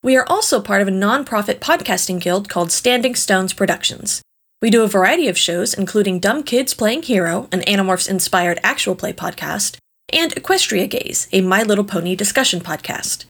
[0.01, 4.21] We are also part of a nonprofit podcasting guild called Standing Stones Productions.
[4.61, 8.95] We do a variety of shows, including Dumb Kids Playing Hero, an Animorphs inspired actual
[8.95, 9.75] play podcast,
[10.13, 13.25] and Equestria Gaze, a My Little Pony discussion podcast.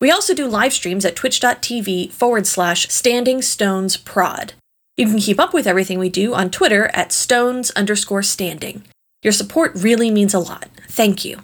[0.00, 4.54] We also do live streams at twitch.tv forward slash standing stones prod.
[4.96, 8.84] You can keep up with everything we do on Twitter at stones underscore standing.
[9.22, 10.68] Your support really means a lot.
[10.88, 11.40] Thank you.